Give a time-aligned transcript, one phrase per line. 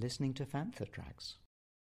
[0.00, 1.36] Listening to Fantha Tracks.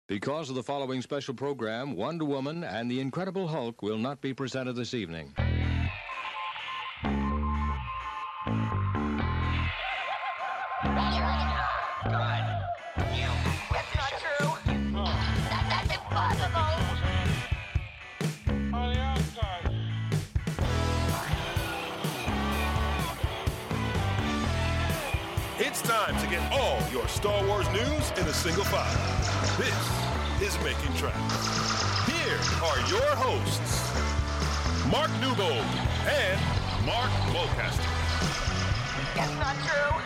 [0.07, 4.33] Because of the following special program, Wonder Woman and the Incredible Hulk will not be
[4.33, 5.35] presented this evening.
[27.25, 29.57] Star Wars news in a single file.
[29.57, 32.05] This is Making Tracks.
[32.05, 33.97] Here are your hosts,
[34.93, 35.65] Mark Newbold
[36.07, 36.39] and
[36.85, 37.89] Mark Mulcaster.
[39.15, 39.97] That's not true.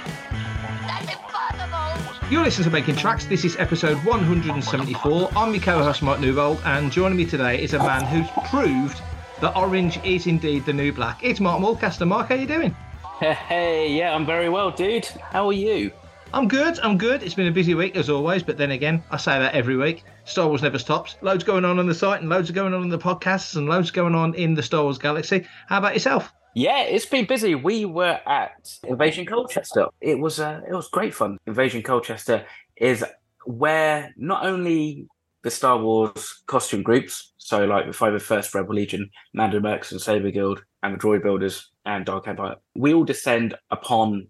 [0.86, 2.30] That's impossible.
[2.30, 3.24] You're listening to Making Tracks.
[3.26, 5.30] This is episode 174.
[5.34, 9.02] I'm your co-host Mark Newbold, and joining me today is a man who's proved
[9.40, 11.24] that orange is indeed the new black.
[11.24, 12.06] It's Mark Mulcaster.
[12.06, 12.76] Mark, how are you doing?
[13.18, 15.06] Hey, yeah, I'm very well, dude.
[15.06, 15.90] How are you?
[16.34, 16.79] I'm good.
[16.80, 17.23] I'm good.
[17.23, 20.04] It's been a busy week as always, but then again, I say that every week.
[20.24, 21.16] Star Wars never stops.
[21.23, 23.66] Loads going on on the site, and loads are going on in the podcasts, and
[23.66, 25.46] loads going on in the Star Wars galaxy.
[25.68, 26.30] How about yourself?
[26.54, 27.54] Yeah, it's been busy.
[27.54, 29.87] We were at Invasion Colchester.
[30.02, 31.38] It was uh, it was great fun.
[31.46, 32.45] Invasion Colchester
[32.76, 33.04] is
[33.46, 35.06] where not only
[35.45, 40.30] the Star Wars costume groups, so like the 501st Rebel Legion, Mando Mercs and Saber
[40.30, 44.26] Guild, and the Droid Builders and Dark Empire, we all descend upon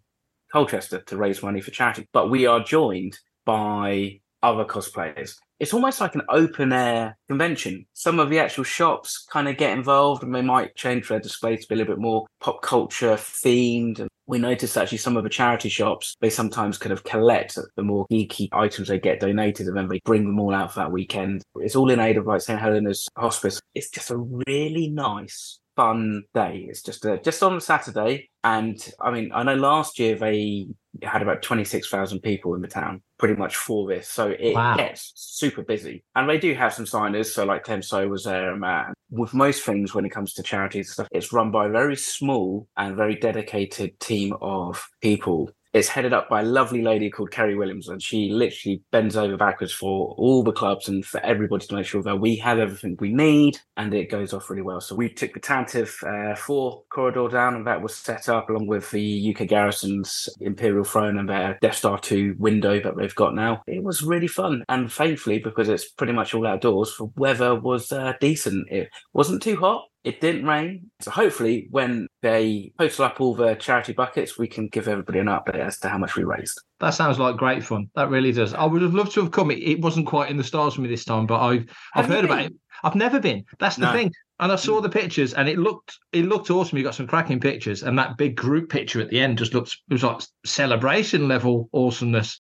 [0.53, 2.09] Colchester to raise money for charity.
[2.13, 5.37] But we are joined by other cosplayers.
[5.59, 7.87] It's almost like an open air convention.
[7.93, 11.57] Some of the actual shops kind of get involved and they might change their display
[11.57, 13.99] to be a little bit more pop culture themed.
[13.99, 17.83] And we noticed actually some of the charity shops, they sometimes kind of collect the
[17.83, 20.93] more geeky items they get donated and then they bring them all out for that
[20.93, 21.43] weekend.
[21.57, 22.61] It's all in aid of like St.
[22.61, 23.61] Helena's Hospice.
[23.75, 26.67] It's just a really nice fun day.
[26.69, 30.67] It's just a, just on Saturday, and I mean, I know last year they
[31.03, 34.09] had about twenty six thousand people in the town, pretty much for this.
[34.09, 34.77] So it Wow.
[34.77, 37.33] gets super busy, and they do have some signers.
[37.33, 40.89] So like Clem So was there, and With most things, when it comes to charities
[40.89, 45.89] and stuff, it's run by a very small and very dedicated team of people it's
[45.89, 49.73] headed up by a lovely lady called Kerry Williams, and she literally bends over backwards
[49.73, 53.13] for all the clubs and for everybody to make sure that we have everything we
[53.13, 54.81] need, and it goes off really well.
[54.81, 56.03] So we took the Tantive
[56.33, 60.85] uh, 4 corridor down, and that was set up along with the UK Garrison's Imperial
[60.85, 63.63] Throne and their Death Star 2 window that they've got now.
[63.67, 67.93] It was really fun, and thankfully, because it's pretty much all outdoors, the weather was
[67.93, 68.69] uh, decent.
[68.71, 69.88] It wasn't too hot.
[70.09, 70.91] It didn't rain.
[71.01, 75.27] So hopefully when they total up all the charity buckets, we can give everybody an
[75.27, 76.63] update as to how much we raised.
[76.81, 77.91] That sounds like great fun.
[77.95, 78.55] That really does.
[78.55, 79.51] I would have loved to have come.
[79.51, 82.15] It, it wasn't quite in the stars for me this time, but I've I've Have
[82.15, 82.55] heard about it.
[82.83, 83.45] I've never been.
[83.59, 83.93] That's the No.
[83.93, 84.15] thing.
[84.41, 84.85] And I saw hmm.
[84.85, 86.79] the pictures, and it looked it looked awesome.
[86.79, 89.77] You got some cracking pictures, and that big group picture at the end just looked
[89.91, 92.41] it was like celebration level awesomeness.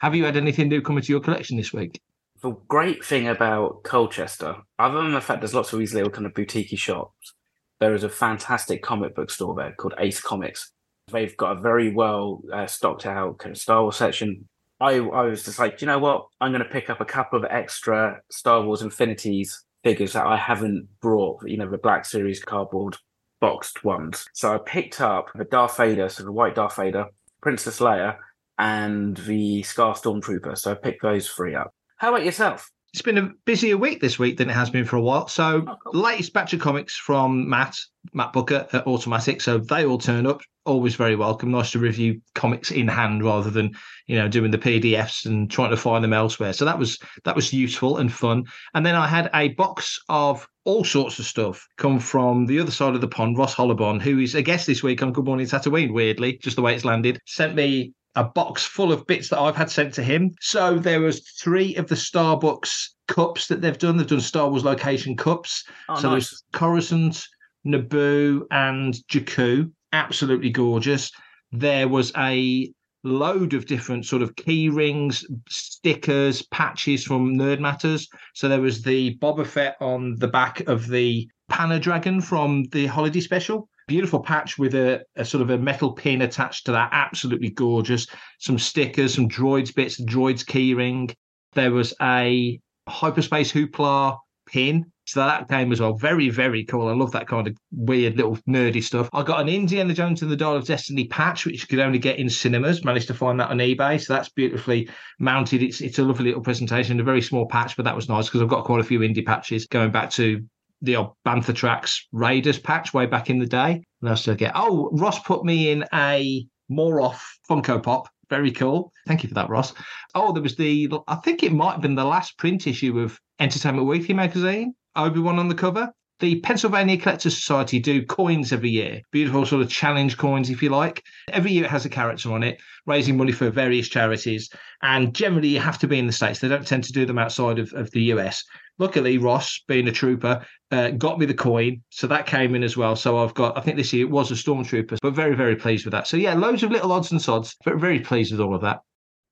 [0.00, 2.02] Have you had anything new coming to your collection this week?
[2.40, 6.26] The great thing about Colchester, other than the fact there's lots of these little kind
[6.26, 7.34] of boutique shops,
[7.80, 10.70] there is a fantastic comic book store there called Ace Comics.
[11.10, 14.48] They've got a very well uh, stocked out kind of Star Wars section.
[14.80, 16.26] I, I was just like, "Do you know what?
[16.40, 20.36] I'm going to pick up a couple of extra Star Wars Infinities figures that I
[20.36, 22.96] haven't brought, you know, the Black Series cardboard
[23.40, 24.26] boxed ones.
[24.32, 27.06] So I picked up the Darth Vader, so the white Darth Vader,
[27.40, 28.16] Princess Leia,
[28.58, 30.58] and the Scar Stormtrooper.
[30.58, 31.72] So I picked those three up.
[31.98, 32.70] How about yourself?
[32.92, 35.28] It's been a busier week this week than it has been for a while.
[35.28, 36.00] So, Oh, cool.
[36.00, 37.76] latest batch of comics from Matt,
[38.14, 39.42] Matt Booker at Automatic.
[39.42, 40.40] So, they all turn up.
[40.64, 41.50] Always very welcome.
[41.50, 43.72] Nice to review comics in hand rather than,
[44.06, 46.52] you know, doing the PDFs and trying to find them elsewhere.
[46.54, 48.44] So, that was that was useful and fun.
[48.74, 52.70] And then I had a box of all sorts of stuff come from the other
[52.70, 53.36] side of the pond.
[53.36, 56.62] Ross Hollabon, who is a guest this week on Good Morning Tatooine, weirdly, just the
[56.62, 60.02] way it's landed, sent me a box full of bits that I've had sent to
[60.02, 60.34] him.
[60.40, 63.96] So there was three of the Starbucks cups that they've done.
[63.96, 65.64] They've done Star Wars location cups.
[65.88, 66.28] Oh, so nice.
[66.30, 67.24] there's Coruscant,
[67.64, 69.70] Naboo, and Jakku.
[69.92, 71.12] Absolutely gorgeous.
[71.52, 72.72] There was a
[73.04, 78.08] load of different sort of key rings, stickers, patches from Nerd Matters.
[78.34, 82.86] So there was the Boba Fett on the back of the Panna Dragon from the
[82.86, 83.68] holiday special.
[83.88, 86.90] Beautiful patch with a, a sort of a metal pin attached to that.
[86.92, 88.06] Absolutely gorgeous.
[88.38, 91.14] Some stickers, some droids bits, droids keyring.
[91.54, 94.84] There was a hyperspace hoopla pin.
[95.06, 95.94] So that came as well.
[95.94, 96.86] Very, very cool.
[96.86, 99.08] I love that kind of weird little nerdy stuff.
[99.14, 101.98] I got an Indiana Jones and the Dial of Destiny patch, which you could only
[101.98, 102.84] get in cinemas.
[102.84, 103.98] Managed to find that on eBay.
[104.04, 105.62] So that's beautifully mounted.
[105.62, 108.42] It's it's a lovely little presentation, a very small patch, but that was nice because
[108.42, 110.44] I've got quite a few indie patches going back to
[110.82, 113.82] the old Bantha Tracks Raiders patch way back in the day.
[114.00, 114.52] And I still get.
[114.54, 118.92] Oh, Ross put me in a more off Funko Pop Very cool.
[119.06, 119.72] Thank you for that, Ross.
[120.14, 123.18] Oh, there was the, I think it might have been the last print issue of
[123.40, 125.90] Entertainment Weekly magazine, Obi Wan on the cover.
[126.20, 130.68] The Pennsylvania Collectors Society do coins every year, beautiful sort of challenge coins, if you
[130.68, 131.04] like.
[131.32, 134.50] Every year it has a character on it, raising money for various charities.
[134.82, 136.40] And generally, you have to be in the States.
[136.40, 138.42] They don't tend to do them outside of, of the US.
[138.78, 141.82] Luckily, Ross, being a trooper, uh, got me the coin.
[141.90, 142.94] So that came in as well.
[142.94, 145.84] So I've got, I think this year it was a Stormtrooper, but very, very pleased
[145.84, 146.06] with that.
[146.06, 148.80] So yeah, loads of little odds and sods, but very pleased with all of that.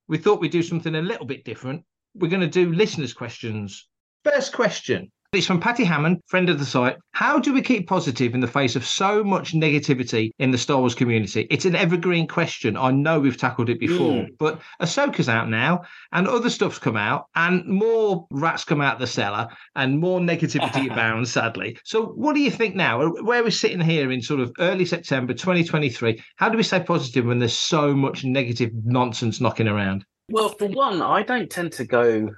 [0.08, 1.84] We thought we'd do something a little bit different.
[2.14, 3.88] We're going to do listeners' questions.
[4.24, 6.96] First question it's from Patty Hammond, friend of the site.
[7.12, 10.78] How do we keep positive in the face of so much negativity in the Star
[10.78, 11.46] Wars community?
[11.50, 12.76] It's an evergreen question.
[12.76, 14.28] I know we've tackled it before, Mm.
[14.38, 15.82] but Ahsoka's out now,
[16.12, 20.20] and other stuff's come out, and more rats come out of the cellar, and more
[20.20, 21.76] negativity abounds, sadly.
[21.84, 23.06] So, what do you think now?
[23.22, 27.24] Where we're sitting here in sort of early September 2023, how do we stay positive
[27.26, 30.04] when there's so much negative nonsense knocking around?
[30.30, 32.30] Well, for one, I don't tend to go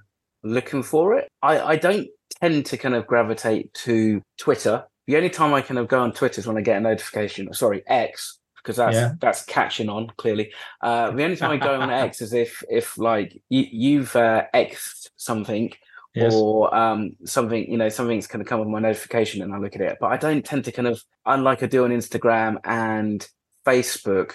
[0.42, 1.28] looking for it.
[1.42, 2.06] I, I don't
[2.40, 4.84] tend to kind of gravitate to Twitter.
[5.06, 7.52] The only time I kind of go on Twitter is when I get a notification.
[7.54, 9.12] Sorry, X, because that's Yeah.
[9.20, 10.52] that's catching on clearly.
[10.82, 14.44] Uh, the only time I go on X is if if like you, you've uh,
[14.52, 15.72] X'd something
[16.14, 16.34] Yes.
[16.34, 19.76] or um, something, you know, something's kind of come with my notification and I look
[19.76, 19.98] at it.
[20.00, 23.26] But I don't tend to kind of, unlike I do on Instagram and
[23.64, 24.32] Facebook,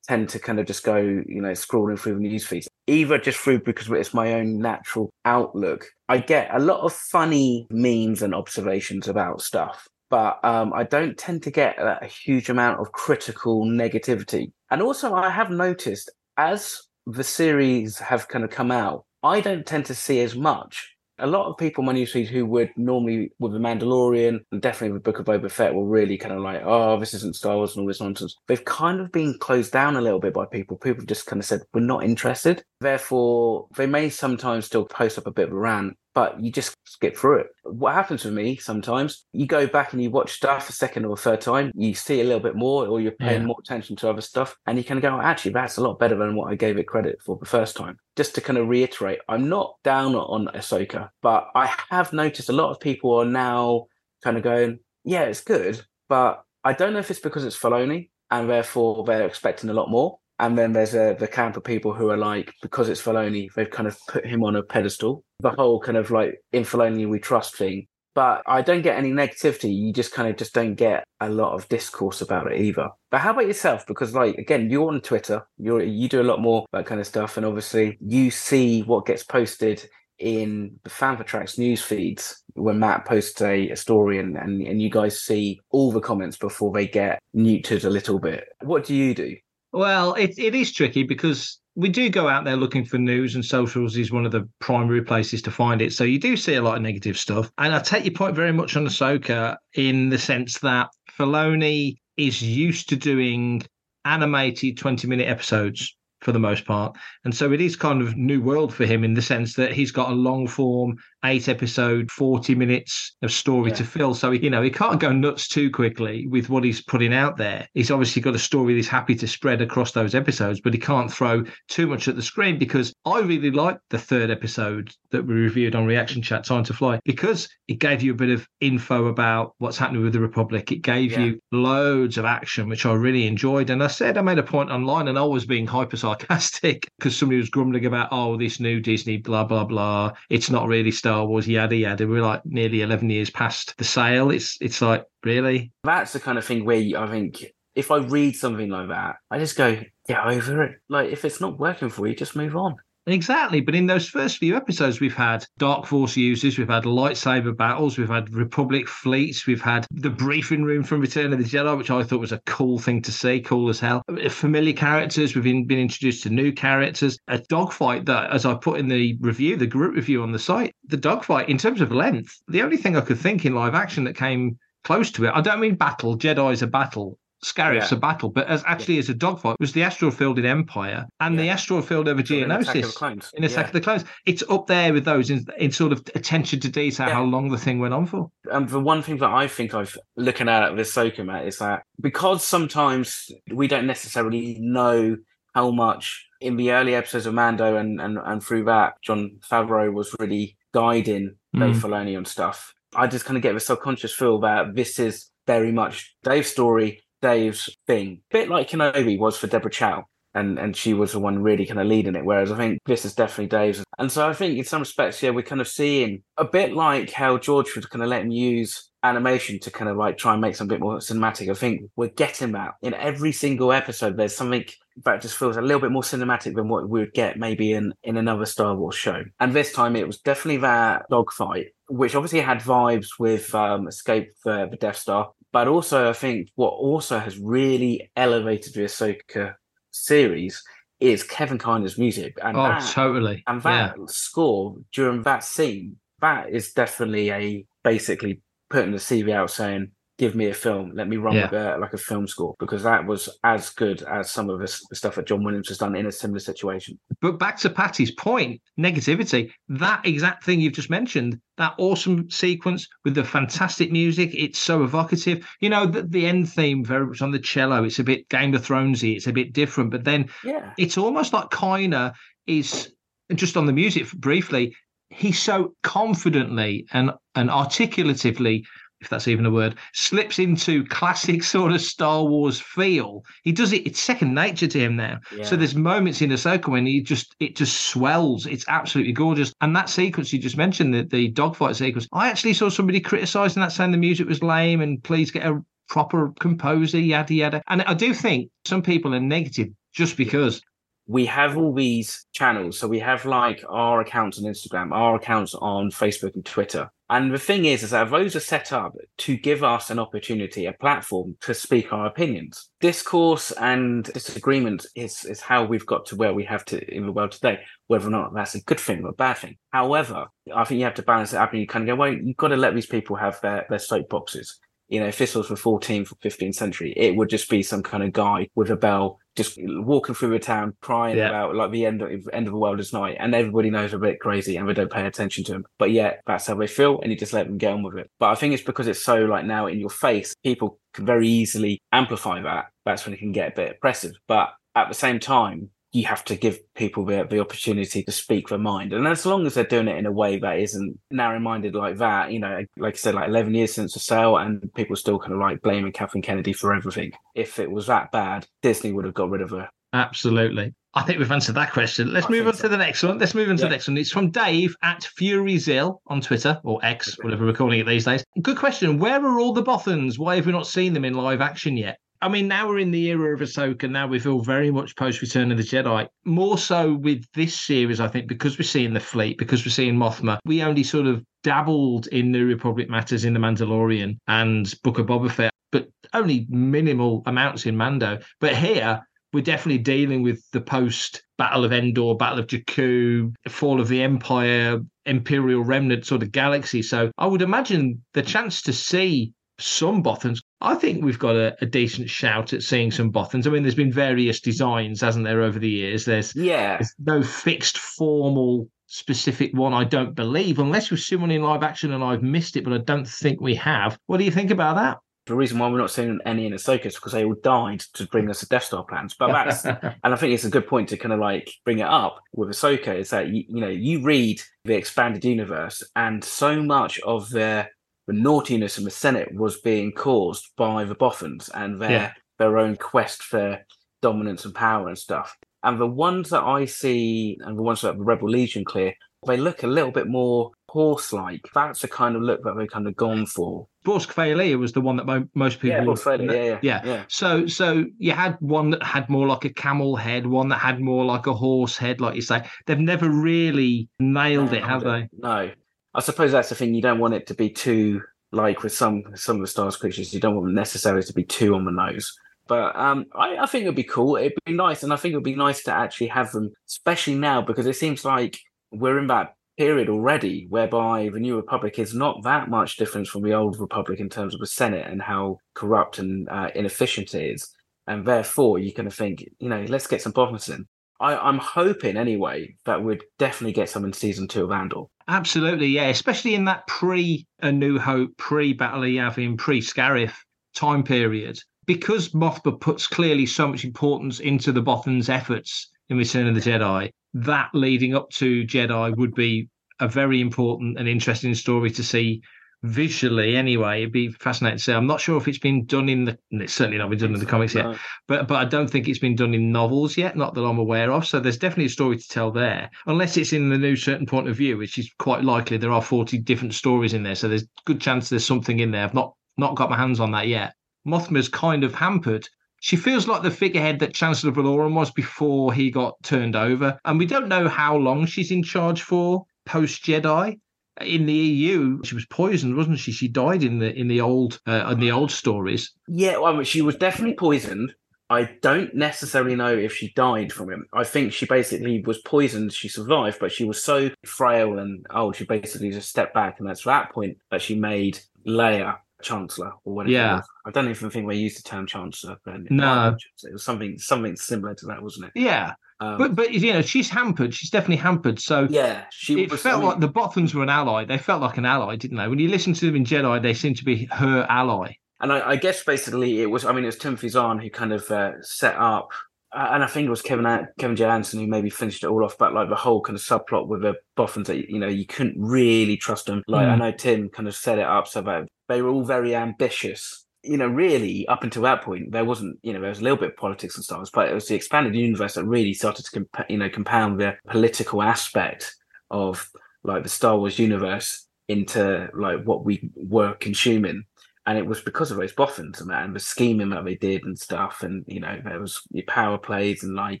[0.08, 3.38] tend to kind of just go, you know, scrolling through the news feeds, either just
[3.38, 5.86] through because it's my own natural outlook.
[6.08, 11.16] I get a lot of funny memes and observations about stuff, but um, I don't
[11.16, 14.52] tend to get a, a huge amount of critical negativity.
[14.70, 19.66] And also, I have noticed as the series have kind of come out, I don't
[19.66, 20.91] tend to see as much.
[21.18, 25.02] A lot of people, my newsfeed, who would normally with the Mandalorian and definitely with
[25.04, 27.82] Book of Boba Fett, were really kind of like, "Oh, this isn't Star Wars and
[27.82, 30.76] all this nonsense." They've kind of been closed down a little bit by people.
[30.78, 35.26] People just kind of said, "We're not interested." Therefore, they may sometimes still post up
[35.26, 37.46] a bit of a rant, but you just skip through it.
[37.64, 41.14] What happens with me sometimes, you go back and you watch stuff a second or
[41.14, 43.46] a third time, you see a little bit more, or you're paying Yeah.
[43.46, 46.36] more attention to other stuff, and you can go, actually, that's a lot better than
[46.36, 47.98] what I gave it credit for the first time.
[48.16, 52.52] Just to kind of reiterate, I'm not down on Ahsoka, but I have noticed a
[52.52, 53.86] lot of people are now
[54.22, 58.10] kind of going, yeah, it's good, but I don't know if it's because it's Filoni
[58.30, 60.18] and therefore they're expecting a lot more.
[60.42, 63.70] And then there's a, the camp of people who are like, because it's Filoni, they've
[63.70, 65.24] kind of put him on a pedestal.
[65.38, 67.86] The whole kind of like in Filoni we trust thing.
[68.16, 69.72] But I don't get any negativity.
[69.72, 72.88] You just kind of just don't get a lot of discourse about it either.
[73.12, 73.86] But how about yourself?
[73.86, 75.46] Because like again, you're on Twitter.
[75.58, 79.06] You're you do a lot more that kind of stuff, and obviously you see what
[79.06, 84.36] gets posted in the Fantha Tracks news feeds when Matt posts a, a story and,
[84.36, 88.44] and and you guys see all the comments before they get neutered a little bit.
[88.60, 89.36] What do you do?
[89.72, 93.44] Well, it, it is tricky because we do go out there looking for news, and
[93.44, 95.92] socials is one of the primary places to find it.
[95.92, 97.50] So you do see a lot of negative stuff.
[97.58, 102.42] And I take your point very much on Ahsoka in the sense that Filoni is
[102.42, 103.62] used to doing
[104.04, 106.96] animated 20 minute episodes for the most part.
[107.24, 109.90] And so it is kind of new world for him in the sense that he's
[109.90, 113.76] got a long form, eight episode, 40 minutes of story Yeah.
[113.76, 114.14] to fill.
[114.14, 117.66] So, you know, he can't go nuts too quickly with what he's putting out there.
[117.74, 121.12] He's obviously got a story he's happy to spread across those episodes, but he can't
[121.12, 125.34] throw too much at the screen because I really liked the third episode that we
[125.34, 129.06] reviewed on Reaction Chat Time to Fly because it gave you a bit of info
[129.06, 130.72] about what's happening with the Republic.
[130.72, 131.24] It gave Yeah.
[131.24, 133.70] you loads of action, which I really enjoyed.
[133.70, 137.16] And I said I made a point online and I was being hyper sarcastic because
[137.16, 140.12] somebody was grumbling about, oh, this new Disney, blah, blah, blah.
[140.30, 142.08] It's not really Star Wars, yada, yada.
[142.08, 144.30] We're like nearly 11 years past the sale.
[144.30, 145.70] It's, it's like, really?
[145.84, 149.16] That's the kind of thing where you, I think if I read something like that,
[149.30, 149.78] I just go,
[150.08, 150.76] get over it.
[150.88, 152.76] Like if it's not working for you, just move on.
[153.06, 153.60] Exactly.
[153.60, 157.98] But in those first few episodes, we've had Dark Force users, we've had lightsaber battles,
[157.98, 161.90] we've had Republic fleets, we've had the briefing room from Return of the Jedi, which
[161.90, 164.02] I thought was a cool thing to see, cool as hell.
[164.08, 167.18] Uh, familiar characters, we've been, been introduced to new characters.
[167.26, 170.72] A dogfight that, as I put in the review, the group review on the site,
[170.86, 174.04] the dogfight, in terms of length, the only thing I could think in live action
[174.04, 177.18] that came close to it, I don't mean battle, Jedi's a battle.
[177.44, 177.98] Scarif's Yeah.
[177.98, 181.38] a battle, but as actually as a dogfight was the asteroid field in Empire and
[181.38, 181.54] the Yeah.
[181.54, 183.30] asteroid field over So in Attack of the Geonosis Clones.
[183.34, 183.66] in Attack Yeah.
[183.68, 184.04] of the Clones.
[184.26, 187.14] It's up there with those in, in sort of attention to detail Yeah.
[187.14, 188.30] how long the thing went on for.
[188.50, 191.82] And the one thing that I think I've looking at with Ahsoka, Matt, is that
[192.00, 195.16] because sometimes we don't necessarily know
[195.54, 199.92] how much in the early episodes of Mando and and, and through that, Jon Favreau
[199.92, 201.80] was really guiding Dave Mm.
[201.80, 202.72] Filoni and stuff.
[202.94, 207.00] I just kind of get the subconscious feel that this is very much Dave's story,
[207.22, 208.22] Dave's thing.
[208.30, 210.04] bit like Kenobi was for Deborah Chow.
[210.34, 212.24] and and she was the one really kind of leading it.
[212.24, 215.30] Whereas I think this is definitely Dave's, and so I think in some respects, yeah,
[215.30, 219.58] we're kind of seeing a bit like how George was kind of letting use animation
[219.60, 221.50] to kind of like try and make something a bit more cinematic.
[221.50, 224.16] I think we're getting that in every single episode.
[224.16, 224.64] There's something
[225.04, 227.94] that just feels a little bit more cinematic than what we would get maybe in
[228.02, 229.24] in another Star Wars show.
[229.40, 234.30] And this time it was definitely that dogfight, which obviously had vibes with um, Escape
[234.44, 239.54] the, the Death Star, but also I think what also has really elevated the Ahsoka
[239.90, 240.62] series
[241.00, 242.38] is Kevin Kiner's music.
[242.42, 243.42] And oh, that, totally.
[243.46, 248.40] and that score during that scene, that is definitely a basically
[248.72, 251.76] putting the CV out saying, "Give me a film, let me run Yeah.
[251.76, 255.14] a, like a film score," because that was as good as some of the stuff
[255.16, 256.98] that John Williams has done in a similar situation.
[257.20, 262.88] But back to Patty's point, negativity, that exact thing you've just mentioned, that awesome sequence
[263.04, 265.46] with the fantastic music, it's so evocative.
[265.60, 268.54] You know, the, the end theme very much on the cello, it's a bit Game
[268.54, 272.12] of Thronesy, it's a bit different, but then Yeah, it's almost like Kiner
[272.46, 272.92] is
[273.30, 274.74] and just on the music briefly,
[275.12, 278.64] he so confidently and and articulatively
[279.02, 283.24] if that's even a word, slips into classic sort of Star Wars feel.
[283.42, 285.18] He does it; it's second nature to him now.
[285.36, 285.44] yeah.
[285.44, 288.46] So there's moments in Ahsoka when he just it just swells.
[288.46, 289.52] It's absolutely gorgeous.
[289.60, 293.60] And that sequence you just mentioned, the, the dogfight sequence, I actually saw somebody criticizing
[293.60, 297.62] that, saying the music was lame and please get a proper composer, yada yada.
[297.68, 300.62] And I do think some people are negative just because.
[301.06, 302.78] We have all these channels.
[302.78, 306.90] So we have like our accounts on Instagram, our accounts on Facebook and Twitter.
[307.10, 310.64] And the thing is, is that those are set up to give us an opportunity,
[310.64, 312.70] a platform to speak our opinions.
[312.80, 317.12] Discourse and disagreement is, is how we've got to where we have to in the
[317.12, 319.58] world today, whether or not that's a good thing or a bad thing.
[319.70, 322.14] However, I think you have to balance it up and you kind of go, well,
[322.14, 324.48] you've got to let these people have their, their soapboxes.
[324.88, 327.82] You know, if this was the 14th or 15th century, it would just be some
[327.82, 331.28] kind of guy with a bell just walking through the town crying Yeah.
[331.28, 333.98] about like the end of end of the world is night and everybody knows a
[333.98, 337.00] bit crazy and they don't pay attention to him but yet that's how they feel
[337.00, 338.10] and you just let them get on with it.
[338.18, 341.28] But i think it's because it's so like now in your face people can very
[341.28, 342.66] easily amplify that.
[342.84, 344.12] That's when it can get a bit oppressive.
[344.28, 348.48] But at the same time you have to give people the, the opportunity to speak
[348.48, 351.74] their mind and as long as they're doing it in a way that isn't narrow-minded
[351.74, 354.96] like that you know like i said like 11 years since the sale and people
[354.96, 358.92] still kind of like blaming kathleen kennedy for everything if it was that bad disney
[358.92, 360.74] would have got rid of her Absolutely.
[360.94, 362.12] I think we've answered that question.
[362.12, 362.62] Let's I move on so.
[362.62, 363.18] to the next one.
[363.18, 363.68] Let's move on to Yeah.
[363.68, 363.98] the next one.
[363.98, 368.24] It's from Dave at FuryZill on Twitter or X, whatever we're calling it these days.
[368.40, 368.98] Good question.
[368.98, 370.18] Where are all the Bothans?
[370.18, 371.98] Why have we not seen them in live action yet?
[372.22, 373.90] I mean, now we're in the era of Ahsoka.
[373.90, 376.06] Now we feel very much post Return of the Jedi.
[376.24, 379.96] More so with this series, I think, because we're seeing the fleet, because we're seeing
[379.96, 380.38] Mothma.
[380.44, 385.06] We only sort of dabbled in New Republic matters in The Mandalorian and Book of
[385.06, 388.20] Boba Fett, but only minimal amounts in Mando.
[388.40, 389.00] But here,
[389.32, 394.00] we're definitely dealing with the post Battle of Endor, Battle of Jakku, fall of the
[394.00, 396.82] Empire, Imperial Remnant sort of galaxy.
[396.82, 399.32] So I would imagine the chance to see
[399.62, 400.42] some Bothans.
[400.60, 403.46] I think we've got a, a decent shout at seeing some Bothans.
[403.46, 406.04] I mean, there's been various designs, hasn't there, over the years?
[406.04, 411.30] There's, yeah there's no fixed formal specific one, I don't believe, unless we've seen one
[411.30, 413.98] in live action and I've missed it, but I don't think we have.
[414.06, 414.98] What do you think about that?
[415.26, 418.06] the reason why we're not seeing any in Ahsoka is because they all died to
[418.08, 419.14] bring us the Death Star plans.
[419.14, 421.86] But that's, and I think it's a good point to kind of like bring it
[421.86, 426.62] up with Ahsoka is that you, you know you read the expanded universe, and so
[426.62, 427.68] much of the
[428.06, 432.12] the naughtiness in the Senate was being caused by the Bothans and their Yeah.
[432.38, 433.60] their own quest for
[434.00, 435.36] dominance and power and stuff.
[435.62, 438.92] And the ones that I see, and the ones that the Rebel Legion clear,
[439.24, 441.42] they look a little bit more horse-like.
[441.54, 443.68] That's the kind of look that they've kind of gone for.
[443.84, 445.78] Borsk Fey'lya was the one that mo- most people.
[445.78, 446.80] Yeah, Borsk Fey'lya, yeah, yeah, yeah.
[446.84, 447.04] yeah.
[447.08, 450.80] So, so you had one that had more like a camel head, one that had
[450.80, 452.42] more like a horse head, like you say.
[452.66, 455.08] They've never really nailed it, have they?
[455.16, 455.50] No.
[455.94, 456.74] I suppose that's the thing.
[456.74, 460.12] You don't want it to be too like with some some of the stars creatures.
[460.12, 462.12] You don't want them necessarily to be too on the nose.
[462.48, 464.16] But um, I, I think it'd be cool.
[464.16, 467.40] It'd be nice, and I think it'd be nice to actually have them, especially now
[467.40, 468.38] because it seems like
[468.72, 473.22] we're in that period already whereby the New Republic is not that much different from
[473.22, 477.34] the old Republic in terms of the Senate and how corrupt and uh, inefficient it
[477.34, 477.54] is.
[477.86, 480.66] And therefore, you're going to think, you know, let's get some Bothans in.
[481.00, 484.84] I, I'm hoping anyway that we'd definitely get some in season two of Andor.
[485.08, 485.88] Absolutely, yeah.
[485.88, 490.14] Especially in that pre A New Hope, pre Battle of Yavin, pre Scarif
[490.54, 496.26] time period, because Mothma puts clearly so much importance into the Bothans' efforts in Return
[496.26, 496.90] of the Jedi.
[497.14, 499.48] That leading up to Jedi would be
[499.80, 502.22] a very important and interesting story to see
[502.62, 503.82] visually anyway.
[503.82, 504.72] It'd be fascinating to see.
[504.72, 506.18] I'm not sure if it's been done in the.
[506.30, 507.76] It's certainly not been done in the comics yet,
[508.06, 510.16] but but I don't think it's been done in novels yet.
[510.16, 511.06] Not that I'm aware of.
[511.06, 514.28] So there's definitely a story to tell there, unless it's in the new certain point
[514.28, 515.56] of view, which is quite likely.
[515.56, 518.84] There are 40 different stories in there, so there's good chance there's something in there.
[518.84, 520.54] I've not not got my hands on that yet.
[520.86, 522.28] Mothma's kind of hampered.
[522.60, 526.96] She feels like the figurehead that Chancellor Valorum was before he got turned over, and
[526.98, 530.38] we don't know how long she's in charge for post Jedi
[530.80, 532.92] in the EU, she was poisoned, wasn't she?
[532.92, 535.72] She died in the in the old uh, in the old stories.
[535.88, 537.74] Yeah, well, she was definitely poisoned.
[538.10, 540.58] I don't necessarily know if she died from it.
[540.74, 542.52] I think she basically was poisoned.
[542.52, 546.38] She survived, but she was so frail and old, she basically just stepped back.
[546.38, 549.92] And that's that point that she made Leia Chancellor or whatever.
[549.92, 550.20] Yeah.
[550.44, 552.18] I don't even think we used the term Chancellor.
[552.22, 552.66] But No.
[552.66, 555.12] might have been- It was something something similar to that, wasn't it?
[555.18, 557.34] Yeah, Um, but but you know she's hampered.
[557.34, 558.20] She's definitely hampered.
[558.20, 560.84] So yeah, she it felt I mean, like the Bothans were an ally.
[560.84, 562.08] They felt like an ally, didn't they?
[562.08, 564.74] When you listen to them in Jedi, they seem to be her ally.
[565.00, 566.44] And I, I guess basically it was.
[566.44, 568.90] I mean, it was Timothy Zahn who kind of uh, set up,
[569.34, 570.84] uh, and I think it was Kevin Kevin J.
[570.84, 572.16] Anderson who maybe finished it all off.
[572.18, 575.16] But like the whole kind of subplot with the Bothans that you know you couldn't
[575.18, 576.22] really trust them.
[576.28, 576.58] Like I Mm.
[576.58, 580.01] know Tim kind of set it up so that they were all very ambitious.
[580.22, 582.38] You know, really up until that point, there wasn't.
[582.42, 584.34] You know, there was a little bit of politics and stuff, but it was the
[584.34, 588.54] expanded universe that really started to comp- you know compound the political aspect
[588.90, 589.28] of
[589.64, 593.84] like the Star Wars universe into like what we were consuming.
[594.24, 597.02] And it was because of those Bothans and that and the scheming that they did
[597.04, 600.00] and stuff and you know there was your power plays and like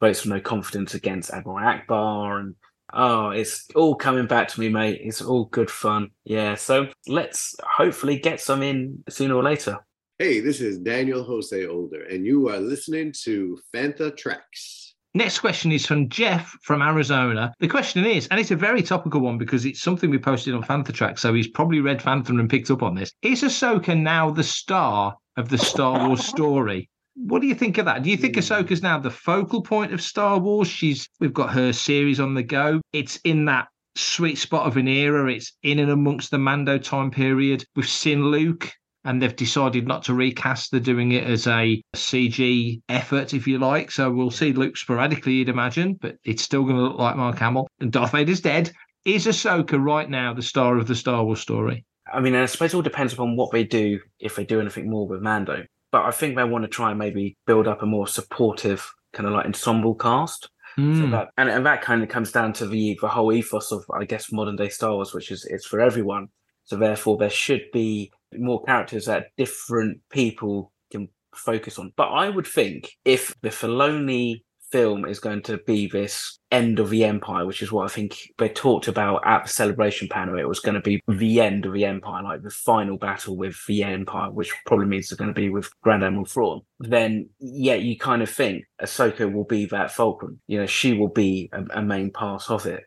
[0.00, 2.54] votes for no confidence against admiral ackbar and
[2.92, 5.00] oh it's all coming back to me mate.
[5.02, 6.10] It's all good fun.
[6.24, 9.78] Yeah so let's hopefully get some in sooner or later
[10.22, 14.94] Hey, this is Daniel Jose Older, and you are listening to Fantha Tracks.
[15.14, 17.52] Next question is from Jeff from Arizona.
[17.58, 20.62] The question is, and it's a very topical one because it's something we posted on
[20.62, 23.10] Fantha Track, so he's probably read Fantha and picked up on this.
[23.22, 26.88] Is Ahsoka now the star of the Star Wars story?
[27.16, 28.04] What do you think of that?
[28.04, 28.42] Do you think hmm.
[28.42, 30.68] Ahsoka's now the focal point of Star Wars?
[30.68, 32.80] She's we've got her series on the go.
[32.92, 33.66] It's in that
[33.96, 35.32] sweet spot of an era.
[35.32, 37.64] It's in and amongst the Mando time period.
[37.74, 38.72] We've seen Luke
[39.04, 40.70] and they've decided not to recast.
[40.70, 43.90] They're doing it as a CG effort, if you like.
[43.90, 47.38] So we'll see Luke sporadically, you'd imagine, but it's still going to look like Mark
[47.38, 47.68] Hamill.
[47.80, 48.70] And Darth Vader's dead.
[49.04, 51.84] Is Ahsoka right now the star of the Star Wars story?
[52.12, 54.90] i mean i suppose it all depends upon what they do if they do anything
[54.90, 57.86] more with mando but i think they want to try and maybe build up a
[57.86, 61.10] more supportive kind of like ensemble cast So Hmm.
[61.12, 64.04] that, and, and that kind of comes down to the the whole ethos of I
[64.04, 66.28] guess modern day Star Wars, which is it's for everyone.
[66.64, 71.92] So therefore, there should be more characters that different people can focus on.
[71.96, 76.88] But I would think if the Filoni film is going to be this end of
[76.88, 80.48] the empire, which is what I think they talked about at the celebration panel, it
[80.48, 83.84] was going to be the end of the empire, like the final battle with the
[83.84, 86.62] empire, which probably means it's going to be with Grand Admiral Thrawn.
[86.80, 90.40] Then, yeah, you kind of think Ahsoka will be that Fulcrum.
[90.46, 92.84] You know, she will be a, a main part of it.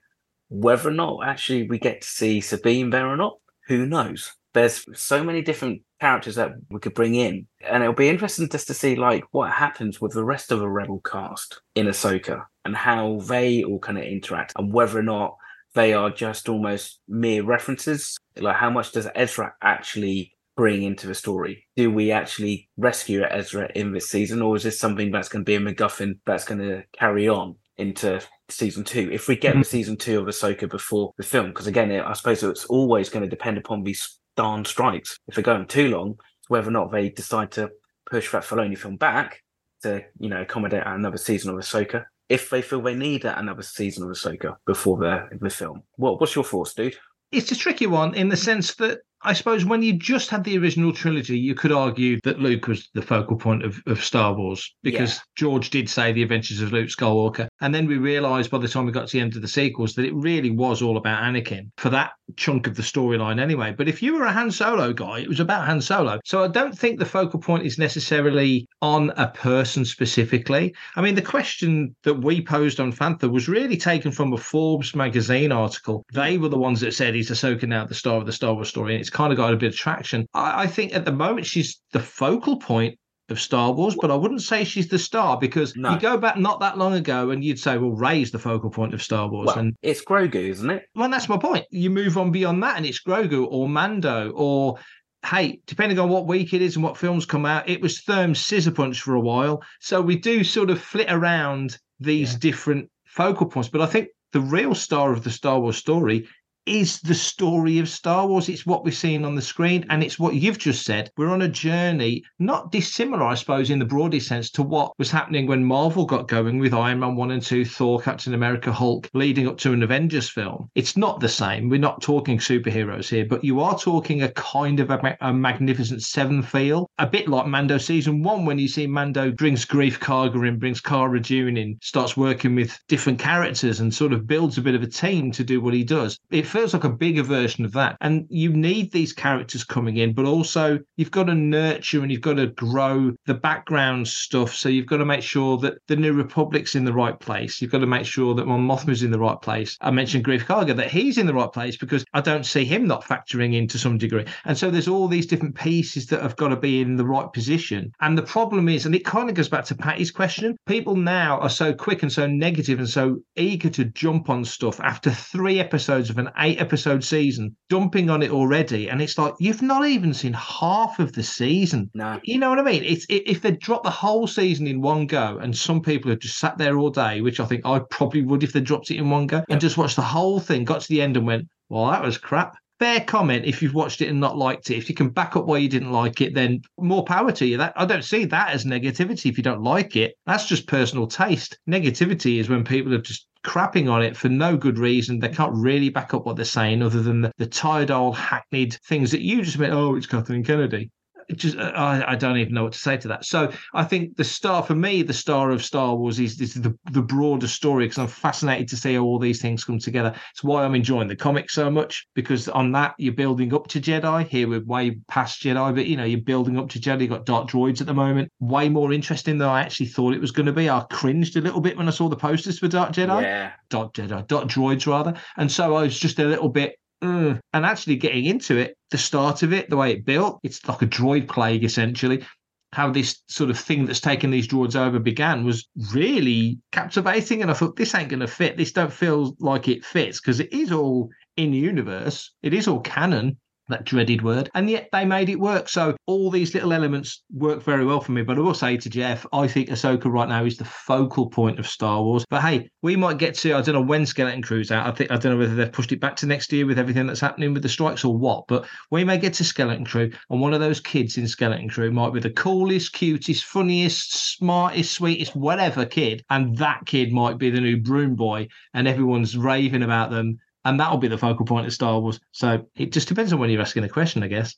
[0.49, 4.31] Whether or not actually we get to see Sabine there or not, who knows?
[4.53, 8.67] There's so many different characters that we could bring in, and it'll be interesting just
[8.67, 12.75] to see like what happens with the rest of the Rebel cast in Ahsoka and
[12.75, 15.35] how they all kind of interact, and whether or not
[15.73, 18.17] they are just almost mere references.
[18.37, 21.67] Like, how much does Ezra actually bring into the story?
[21.75, 25.49] Do we actually rescue Ezra in this season, or is this something that's going to
[25.49, 29.09] be a MacGuffin that's going to carry on into season two?
[29.11, 29.63] If we get the mm-hmm.
[29.63, 33.23] season two of Ahsoka before the film, because again, it, I suppose it's always going
[33.23, 35.17] to depend upon these darn strikes.
[35.27, 37.69] If they're going too long, whether or not they decide to
[38.09, 39.41] push that Filoni film back
[39.83, 42.05] to, you know, accommodate another season of Ahsoka.
[42.29, 46.35] If they feel they need another season of Ahsoka before the the film, what what's
[46.35, 46.95] your thoughts, dude?
[47.31, 50.57] It's a tricky one in the sense that I suppose when you just had the
[50.57, 54.73] original trilogy, you could argue that Luke was the focal point of, of Star Wars
[54.83, 55.21] because Yeah.
[55.35, 57.47] George did say the adventures of Luke Skywalker.
[57.61, 59.93] And then we realized by the time we got to the end of the sequels
[59.95, 63.73] that it really was all about Anakin for that chunk of the storyline anyway.
[63.77, 66.19] But if you were a Han Solo guy, it was about Han Solo.
[66.25, 70.75] So I don't think the focal point is necessarily on a person specifically.
[70.95, 74.95] I mean, the question that we posed on Fantha was really taken from a Forbes
[74.95, 76.05] magazine article.
[76.13, 78.69] They were the ones that said, is Ahsoka now the star of the Star Wars
[78.69, 78.93] story?
[78.93, 80.27] And it's kind of got a bit of traction.
[80.33, 82.97] I, I think at the moment she's the focal point
[83.29, 85.93] of Star Wars, but I wouldn't say she's the star because No.
[85.93, 88.93] you go back not that long ago and you'd say, well, Rey's the focal point
[88.93, 89.47] of Star Wars.
[89.47, 90.83] Well, and it's Grogu, isn't it?
[90.95, 91.65] well, that's my point.
[91.71, 94.77] You move on beyond that, and it's Grogu or Mando or
[95.25, 98.37] hey, depending on what week it is and what films come out, it was Therm
[98.37, 99.63] Scissor Punch for a while.
[99.79, 102.39] So we do sort of flit around these Yeah.
[102.41, 103.69] different focal points.
[103.69, 106.27] But I think the real star of the Star Wars story
[106.65, 108.49] is the story of Star Wars.
[108.49, 111.11] It's what we're seeing on the screen, and it's what you've just said.
[111.17, 115.11] We're on a journey, not dissimilar, I suppose, in the broadest sense, to what was
[115.11, 119.09] happening when Marvel got going with Iron Man 1 and 2, Thor, Captain America, Hulk,
[119.13, 120.69] leading up to an Avengers film.
[120.75, 121.69] It's not the same.
[121.69, 126.01] We're not talking superheroes here, but you are talking a kind of a, a magnificent
[126.01, 130.47] seven feel, a bit like Mando season one, when you see Mando brings Greef Karga
[130.47, 134.61] in, brings Cara Dune in, starts working with different characters and sort of builds a
[134.61, 136.19] bit of a team to do what he does.
[136.31, 137.97] It feels like a bigger version of that.
[137.99, 142.21] And you need these characters coming in, but also you've got to nurture and you've
[142.21, 144.55] got to grow the background stuff.
[144.55, 147.61] So you've got to make sure that the New Republic's in the right place.
[147.61, 149.77] You've got to make sure that Mon Mothma's in the right place.
[149.81, 152.87] I mentioned Greef Karga, that he's in the right place because I don't see him
[152.87, 154.25] not factoring in to some degree.
[154.45, 157.31] And so there's all these different pieces that have got to be in the right
[157.33, 157.91] position.
[157.99, 161.37] And the problem is, and it kind of goes back to Patty's question, people now
[161.39, 165.59] are so quick and so negative and so eager to jump on stuff after three
[165.59, 168.89] episodes of an eight episode season, dumping on it already.
[168.89, 171.89] And it's like, you've not even seen half of the season.
[171.93, 172.19] No.
[172.23, 172.83] You know what I mean?
[172.83, 176.39] It's if they drop the whole season in one go, and some people have just
[176.39, 179.09] sat there all day, which I think I probably would if they dropped it in
[179.09, 181.87] one go, and just watched the whole thing, got to the end and went, well,
[181.87, 184.77] that was crap fair comment if you've watched it and not liked it.
[184.77, 187.57] If you can back up why you didn't like it, then more power to you.
[187.57, 190.15] That I don't see that as negativity if you don't like it.
[190.25, 191.57] That's just personal taste.
[191.69, 195.19] Negativity is when people have just crapping on it for no good reason.
[195.19, 198.77] They can't really back up what they're saying other than the, the tired old hackneyed
[198.87, 200.89] things that you just meant, oh, it's Kathleen Kennedy
[201.33, 203.25] just uh, I, I don't even know what to say to that.
[203.25, 206.77] So I think the star for me, the star of Star Wars is, is the
[206.91, 210.13] the broader story because I'm fascinated to see how all these things come together.
[210.31, 213.81] It's why I'm enjoying the comic so much because on that you're building up to
[213.81, 214.27] Jedi.
[214.27, 217.01] Here we're way past Jedi, but you know you're building up to Jedi.
[217.01, 220.21] You've got Dark Droids at the moment, way more interesting than I actually thought it
[220.21, 220.69] was going to be.
[220.69, 223.21] I cringed a little bit when I saw the posters for Dark Jedi.
[223.21, 223.51] Yeah.
[223.69, 227.39] Dark Jedi, Dark Droids rather, and so I was just a little bit Mm.
[227.53, 230.81] And actually getting into it, the start of it, the way it built, it's like
[230.81, 232.25] a droid plague essentially.
[232.73, 237.41] How this sort of thing that's taken these droids over began was really captivating.
[237.41, 238.57] And I thought, this ain't going to fit.
[238.57, 242.33] This don't feel like it fits because it is all in the universe.
[242.43, 243.37] It is all canon
[243.69, 244.49] that dreaded word.
[244.53, 245.69] And yet they made it work.
[245.69, 248.21] So all these little elements work very well for me.
[248.21, 251.59] But I will say to Jeff, I think Ahsoka right now is the focal point
[251.59, 252.25] of Star Wars.
[252.29, 254.87] But hey, we might get to I don't know when Skeleton Crew's out.
[254.87, 257.07] I think I don't know whether they've pushed it back to next year with everything
[257.07, 258.45] that's happening with the strikes or what.
[258.47, 261.91] But we may get to Skeleton Crew, and one of those kids in Skeleton Crew
[261.91, 266.23] might be the coolest, cutest, funniest, smartest, sweetest, whatever kid.
[266.29, 270.79] And that kid might be the new broom boy, and everyone's raving about them and
[270.79, 272.19] that'll be the focal point of Star Wars.
[272.31, 274.55] So it just depends on when you're asking a question, I guess.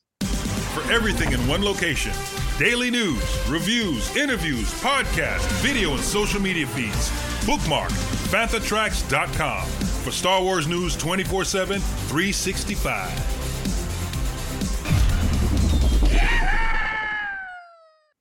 [0.74, 2.13] For everything in one location
[2.58, 7.12] daily news, reviews, interviews, podcasts, video, and social media feeds.
[7.46, 13.37] Bookmark fanthatracks.com for Star Wars news 24 7, 365.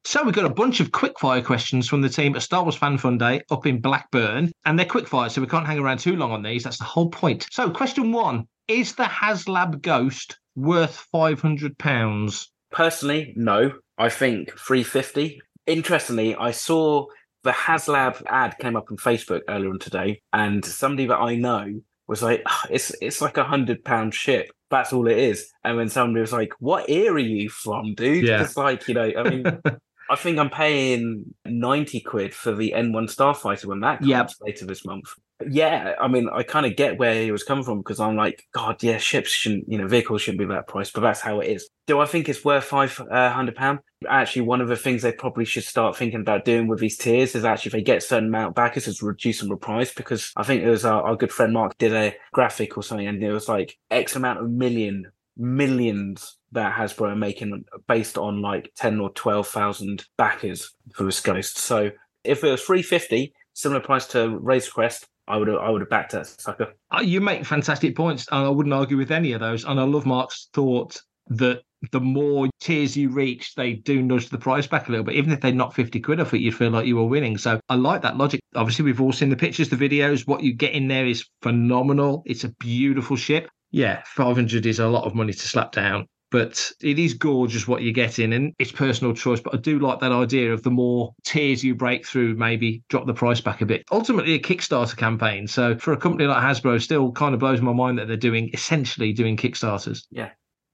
[0.06, 2.96] So we've got a bunch of quickfire questions from the team at Star Wars Fan
[2.96, 6.30] Fun Day up in Blackburn, and they're quickfire, so we can't hang around too long
[6.30, 6.62] on these.
[6.62, 7.48] That's the whole point.
[7.50, 12.52] So, question one: Is the HasLab Ghost worth five hundred pounds?
[12.70, 13.72] Personally, no.
[13.98, 15.40] I think three fifty.
[15.66, 17.06] Interestingly, I saw
[17.42, 21.80] the HasLab ad came up on Facebook earlier on today, and somebody that I know
[22.06, 25.50] was like, "Ah, "It's it's like a hundred pound ship." That's all it is.
[25.64, 28.44] And when somebody was like, "What ear are you from, dude?" Yeah.
[28.44, 29.60] It's like you know, I mean.
[30.10, 34.30] I think I'm paying 90 quid for the N1 Starfighter when that comes Yep.
[34.40, 35.08] later this month.
[35.46, 38.44] Yeah, I mean, I kind of get where he was coming from because I'm like,
[38.52, 41.48] God, yeah, ships shouldn't, you know, vehicles shouldn't be that price, but that's how it
[41.48, 41.68] is.
[41.86, 43.80] Do I think it's worth five uh, hundred pound?
[44.08, 47.34] Actually, one of the things they probably should start thinking about doing with these tiers
[47.34, 50.32] is actually if they get a certain amount back, is reduce them the price because
[50.36, 53.22] I think it was our, our good friend Mark did a graphic or something, and
[53.22, 55.04] it was like X amount of million
[55.36, 61.20] millions that Hasbro are making based on like ten or twelve thousand backers for this
[61.20, 61.58] ghost.
[61.58, 61.90] So
[62.24, 65.82] if it was three fifty, similar price to Razor Crest, I would have I would
[65.82, 66.72] have backed that sucker.
[66.90, 69.64] Uh, You make fantastic points, and I wouldn't argue with any of those.
[69.64, 74.38] And I love Mark's thought that the more tiers you reach, they do nudge the
[74.38, 75.16] price back a little bit.
[75.16, 77.36] Even if they knock 50 quid off it, you'd feel like you were winning.
[77.36, 78.40] So I like that logic.
[78.54, 80.26] Obviously, we've all seen the pictures, the videos.
[80.26, 82.22] What you get in there is phenomenal.
[82.24, 83.48] It's a beautiful ship.
[83.72, 86.06] Yeah, 500 is a lot of money to slap down.
[86.36, 89.40] But it is gorgeous what you're getting, and it's personal choice.
[89.40, 93.06] But I do like that idea of the more tiers you break through, maybe drop
[93.06, 93.86] the price back a bit.
[93.90, 95.46] Ultimately, a Kickstarter campaign.
[95.46, 98.50] So for a company like Hasbro, still kind of blows my mind that they're doing
[98.52, 100.02] essentially doing Kickstarters.
[100.10, 100.28] Yeah.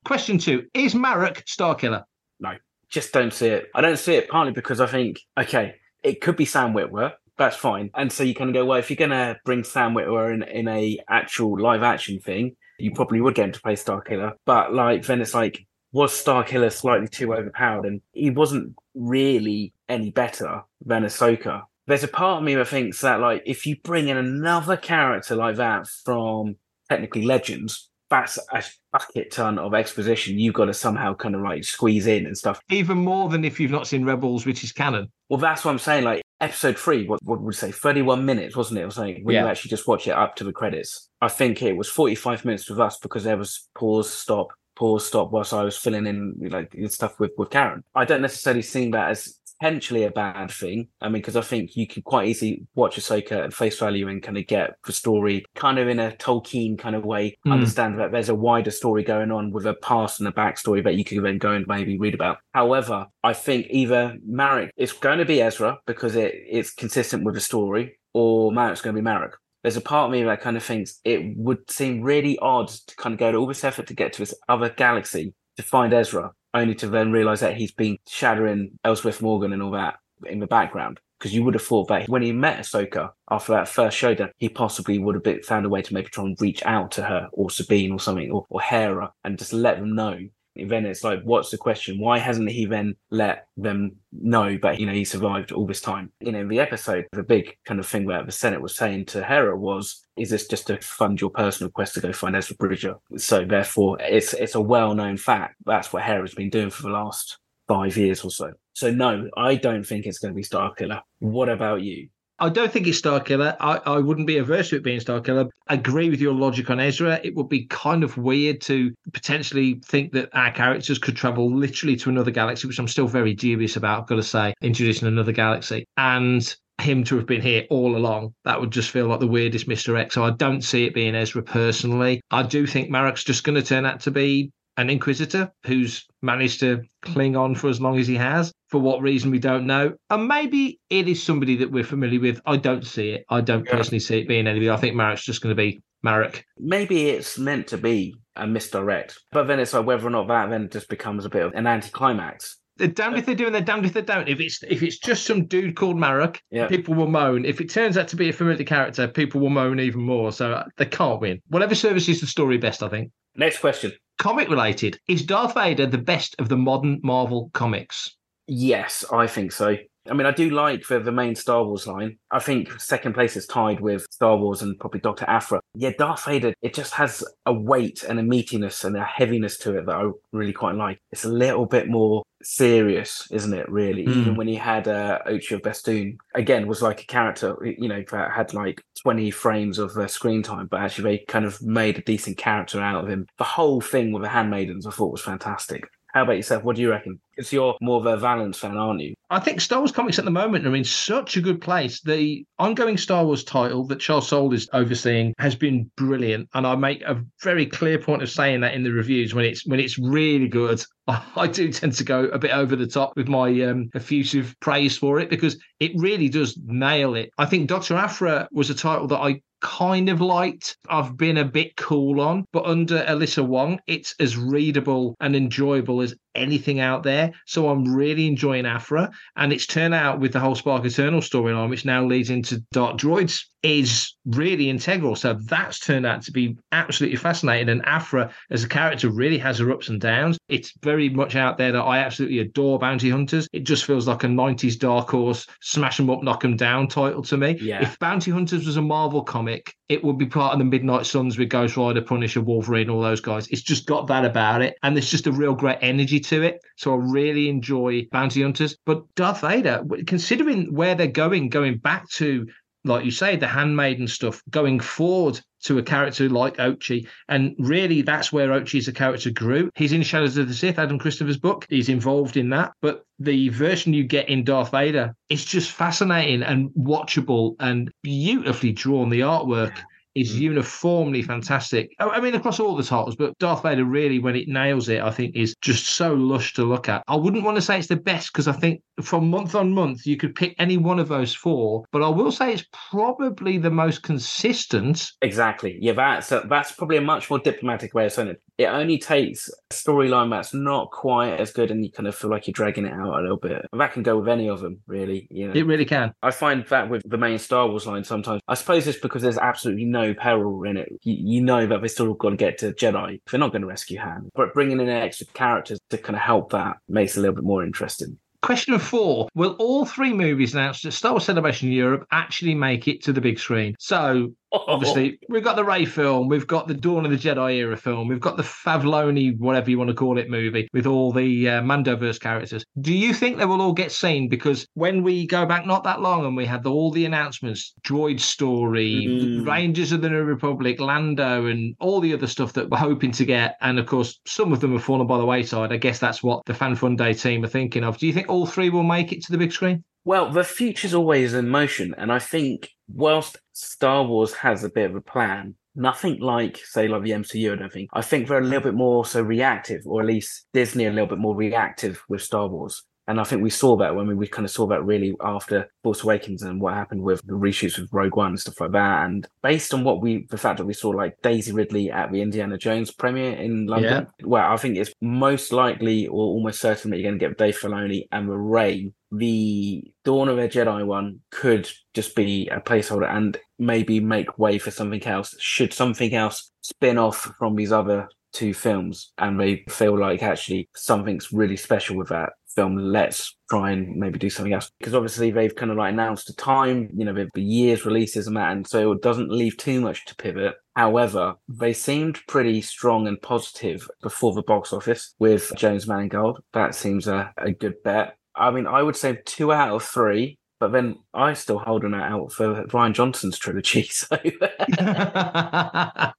[0.05, 2.03] Question two: Is Marrok Starkiller?
[2.41, 2.55] No,
[2.91, 3.69] just don't see it.
[3.73, 7.13] I don't see it partly because I think, okay, it could be Sam Witwer.
[7.39, 7.91] That's fine.
[7.95, 10.43] And so you kind of go, well, if you're going to bring Sam Witwer in,
[10.43, 14.33] in a actual live action thing, you probably would get him to play Star Killer.
[14.45, 19.73] But like then it's like was Star Killer slightly too overpowered, and he wasn't really
[19.89, 21.63] any better than Ahsoka.
[21.87, 25.37] There's a part of me that thinks that like if you bring in another character
[25.37, 26.57] like that from
[26.89, 31.65] technically Legends, that's a bucket ton of exposition you've got to somehow kind of like
[31.65, 32.61] squeeze in and stuff.
[32.71, 35.11] Even more than if you've not seen Rebels, which is canon.
[35.29, 36.05] Well, that's what I'm saying.
[36.05, 37.71] Like episode three, what, what would we say?
[37.71, 38.85] 31 minutes, wasn't it?
[38.85, 39.45] Or something when Yeah.
[39.45, 41.09] you actually just watch it up to the credits.
[41.21, 45.31] I think it was 45 minutes with us because there was pause, stop, pause, stop
[45.31, 47.85] whilst I was filling in like stuff with, with Karen.
[47.95, 50.89] I don't necessarily see that as potentially a bad thing.
[51.01, 54.21] I mean, because I think you can quite easily watch Ahsoka and face value and
[54.21, 57.53] kind of get the story kind of in a Tolkien kind of way, Mm.
[57.53, 60.97] understand that there's a wider story going on with a past and a backstory that
[60.97, 62.39] you can then go and maybe read about.
[62.55, 67.35] However, I think either Marrok is going to be Ezra because it, it's consistent with
[67.35, 69.39] the story, or Marrok's going to be Marrok.
[69.63, 72.97] There's a part of me that kind of thinks it would seem really odd to
[72.97, 75.93] kind of go to all this effort to get to this other galaxy to find
[75.93, 80.39] Ezra, only to then realize that he's been shadowing Elsbeth Morgan and all that in
[80.39, 81.01] the background.
[81.19, 84.49] Because you would have thought that when he met Ahsoka after that first showdown, he
[84.49, 87.29] possibly would have been, found a way to maybe try and reach out to her
[87.33, 90.19] or Sabine or something or, or Hera and just let them know.
[90.55, 91.99] Then it's like, what's the question?
[91.99, 96.13] Why hasn't he then let them know that you know he survived all this time?
[96.21, 99.07] You know, in the episode, the big kind of thing that the Senate was saying
[99.07, 102.57] to Hera was, "Is this just to fund your personal quest to go find Ezra
[102.57, 105.57] Bridger?" So therefore, it's it's a well known fact.
[105.65, 107.39] That's what Hera's been doing for the last
[107.69, 108.53] five years or so.
[108.75, 111.01] So no, I don't think it's going to be Starkiller.
[111.21, 112.09] What about you?
[112.43, 113.57] I don't think it's Starkiller.
[113.61, 115.49] I, I wouldn't be averse to it being Starkiller.
[115.69, 117.21] I agree with your logic on Ezra.
[117.23, 121.95] It would be kind of weird to potentially think that our characters could travel literally
[121.95, 125.31] to another galaxy, which I'm still very dubious about, I've got to say, introducing another
[125.31, 125.87] galaxy.
[125.97, 129.69] And him to have been here all along, that would just feel like the weirdest
[129.69, 129.97] Mr.
[129.97, 130.17] X.
[130.17, 132.23] So I don't see it being Ezra personally.
[132.33, 136.61] I do think Marrok's just going to turn out to be an Inquisitor who's managed
[136.61, 138.53] to cling on for as long as he has.
[138.69, 139.93] For what reason, we don't know.
[140.11, 142.41] And maybe it is somebody that we're familiar with.
[142.47, 143.25] I don't see it.
[143.29, 143.73] I don't Yeah.
[143.73, 144.71] personally see it being anybody.
[144.71, 146.43] I think Marrok's just going to be Marrok.
[146.59, 150.49] Maybe it's meant to be a misdirect, but then it's like whether or not that
[150.51, 152.57] then just becomes a bit of an anticlimax.
[152.79, 154.27] They're damned if they do and they're damned if they don't.
[154.29, 156.67] If it's if it's just some dude called Marrok, Yeah.
[156.69, 157.45] people will moan.
[157.45, 160.33] If it turns out to be a familiar character, people will moan even more.
[160.33, 161.41] So uh, they can't win.
[161.49, 163.11] Whatever services the story best, I think.
[163.37, 163.93] Next question.
[164.23, 165.01] Comic related.
[165.09, 168.17] Is Darth Vader the best of the modern Marvel comics?
[168.47, 169.77] Yes, I think so.
[170.09, 172.19] I mean, I do like the, the main Star Wars line.
[172.31, 175.25] I think second place is tied with Star Wars and probably Dr.
[175.29, 175.61] Aphra.
[175.75, 179.79] Yeah, Darth Vader, it just has a weight and a meatiness and a heaviness to
[179.79, 180.99] it that I really quite like.
[181.13, 184.05] It's a little bit more serious, isn't it, really?
[184.05, 184.17] Mm.
[184.17, 188.03] Even when he had uh, Ochi of Bestoon, again, was like a character, you know,
[188.11, 191.99] that had like 20 frames of uh, screen time, but actually they kind of made
[191.99, 193.27] a decent character out of him.
[193.39, 195.85] The whole thing with the Handmaidens I thought was fantastic.
[196.13, 196.63] How about yourself?
[196.63, 197.19] What do you reckon?
[197.35, 199.15] Because you're more of a Valance fan, aren't you?
[199.31, 202.03] I think Star Wars comics at the moment are in such a good place.
[202.03, 206.75] The ongoing Star Wars title that Charles Soule is overseeing has been brilliant, and I
[206.75, 209.99] make a very clear point of saying that in the reviews when it's when it's
[209.99, 210.85] really good.
[211.09, 214.97] I do tend to go a bit over the top with my um, effusive praise
[214.97, 217.31] for it because it really does nail it.
[217.39, 220.77] I think Doctor Aphra was a title that I kind of liked.
[220.89, 226.03] I've been a bit cool on, but under Alyssa Wong, it's as readable and enjoyable
[226.03, 227.33] as anything out there.
[227.47, 229.11] So I'm really enjoying Aphra.
[229.37, 232.99] And it's turned out with the whole Spark Eternal storyline, which now leads into Dark
[232.99, 235.15] Droids, is really integral.
[235.15, 237.69] So that's turned out to be absolutely fascinating.
[237.69, 240.37] And Aphra as a character really has her ups and downs.
[240.49, 243.49] It's very much out there that I absolutely adore bounty hunters.
[243.53, 247.23] It just feels like a 90s dark horse, smash them up, knock them down title
[247.23, 247.59] to me.
[247.61, 247.83] Yeah.
[247.83, 251.39] If Bounty Hunters was a Marvel comic, it would be part of the Midnight Suns
[251.39, 253.47] with Ghost Rider, Punisher, Wolverine, all those guys.
[253.49, 254.77] It's just got that about it.
[254.83, 256.61] And there's just a real great energy to it.
[256.77, 258.77] So I really enjoy Bounty Hunters.
[258.87, 262.47] But Darth Vader, considering where they're going, going back to
[262.85, 267.07] like you say, the handmaiden stuff, going forward to a character like Ochi.
[267.29, 269.71] And really, that's where Ochi as a character grew.
[269.75, 271.67] He's in Shadows of the Sith, Adam Christopher's book.
[271.69, 272.73] He's involved in that.
[272.83, 278.73] But the version you get in Darth Vader is just fascinating and watchable and beautifully
[278.73, 279.11] drawn.
[279.11, 279.79] The artwork
[280.15, 280.41] is mm.
[280.41, 281.95] uniformly fantastic.
[281.99, 285.11] I mean, across all the titles, but Darth Vader really, when it nails it, I
[285.11, 287.03] think is just so lush to look at.
[287.09, 290.07] I wouldn't want to say it's the best because I think from month on month
[290.07, 293.71] you could pick any one of those four, but I will say it's probably the
[293.71, 295.13] most consistent.
[295.23, 295.79] Exactly.
[295.81, 298.43] Yeah, that's that's probably a much more diplomatic way of saying it.
[298.59, 302.31] It only takes a storyline that's not quite as good, and you kind of feel
[302.31, 303.67] like you're dragging it out a little bit.
[303.73, 305.27] And that can go with any of them, really.
[305.31, 306.13] You know, It really can.
[306.23, 308.43] I find that with the main Star Wars line sometimes.
[308.47, 310.93] I suppose it's because there's absolutely no no peril in it.
[311.03, 313.21] You, you know that they're still got to get to Jedi.
[313.31, 316.51] They're not going to rescue Han, but bringing in extra characters to kind of help
[316.53, 318.19] that makes it a little bit more interesting.
[318.43, 323.03] Question four Will all three movies announced at Star Wars Celebration Europe actually make it
[323.05, 323.77] to the big screen?
[323.79, 327.77] So, obviously, we've got the Rey film, we've got the Dawn of the Jedi era
[327.77, 331.49] film, we've got the Favloni, whatever you want to call it, movie with all the
[331.49, 332.65] uh, Mandoverse characters.
[332.81, 334.29] Do you think they will all get seen?
[334.29, 338.21] Because when we go back not that long and we had all the announcements, Droid
[338.21, 339.47] Story, Mm.
[339.47, 343.25] Rangers of the New Republic, Lando, and all the other stuff that we're hoping to
[343.25, 345.73] get, and of course, some of them have fallen by the wayside.
[345.73, 347.99] I guess that's what the Fan Fun Day team are thinking of.
[347.99, 349.85] Do you think all three will make it to the big screen?
[350.05, 354.91] Well, the future's always in motion, and I think whilst Star Wars has a bit
[354.91, 357.53] of a plan, nothing like say like the MCU.
[357.53, 357.91] I don't think.
[357.93, 361.07] I think they're a little bit more so reactive, or at least Disney a little
[361.07, 362.83] bit more reactive with Star Wars.
[363.09, 365.69] And I think we saw that when we, we kind of saw that really after
[365.83, 369.05] Force Awakens and what happened with the reshoots with Rogue One and stuff like that.
[369.07, 372.23] And based on what we, the fact that we saw like Daisy Ridley at the
[372.23, 376.99] Indiana Jones premiere in London, well, I think it's most likely or almost certain that
[376.99, 378.93] you're going to get Dave Filoni and the Rey.
[379.13, 384.59] The Dawn of a Jedi one could just be a placeholder and maybe make way
[384.59, 385.35] for something else.
[385.39, 390.69] Should something else spin off from these other two films and they feel like actually
[390.75, 392.77] something's really special with that film.
[392.77, 394.71] Let's try and maybe do something else.
[394.79, 398.37] Because obviously they've kind of like announced a time you know the years releases and
[398.37, 400.55] that and so it doesn't leave too much to pivot.
[400.75, 406.41] However they seemed pretty strong and positive before the box office with jones mangold.
[406.55, 410.39] That seems a, a good bet i mean i would say two out of three
[410.61, 413.89] but then I still hold an out for Rian Johnson's trilogy.
[413.93, 414.17] So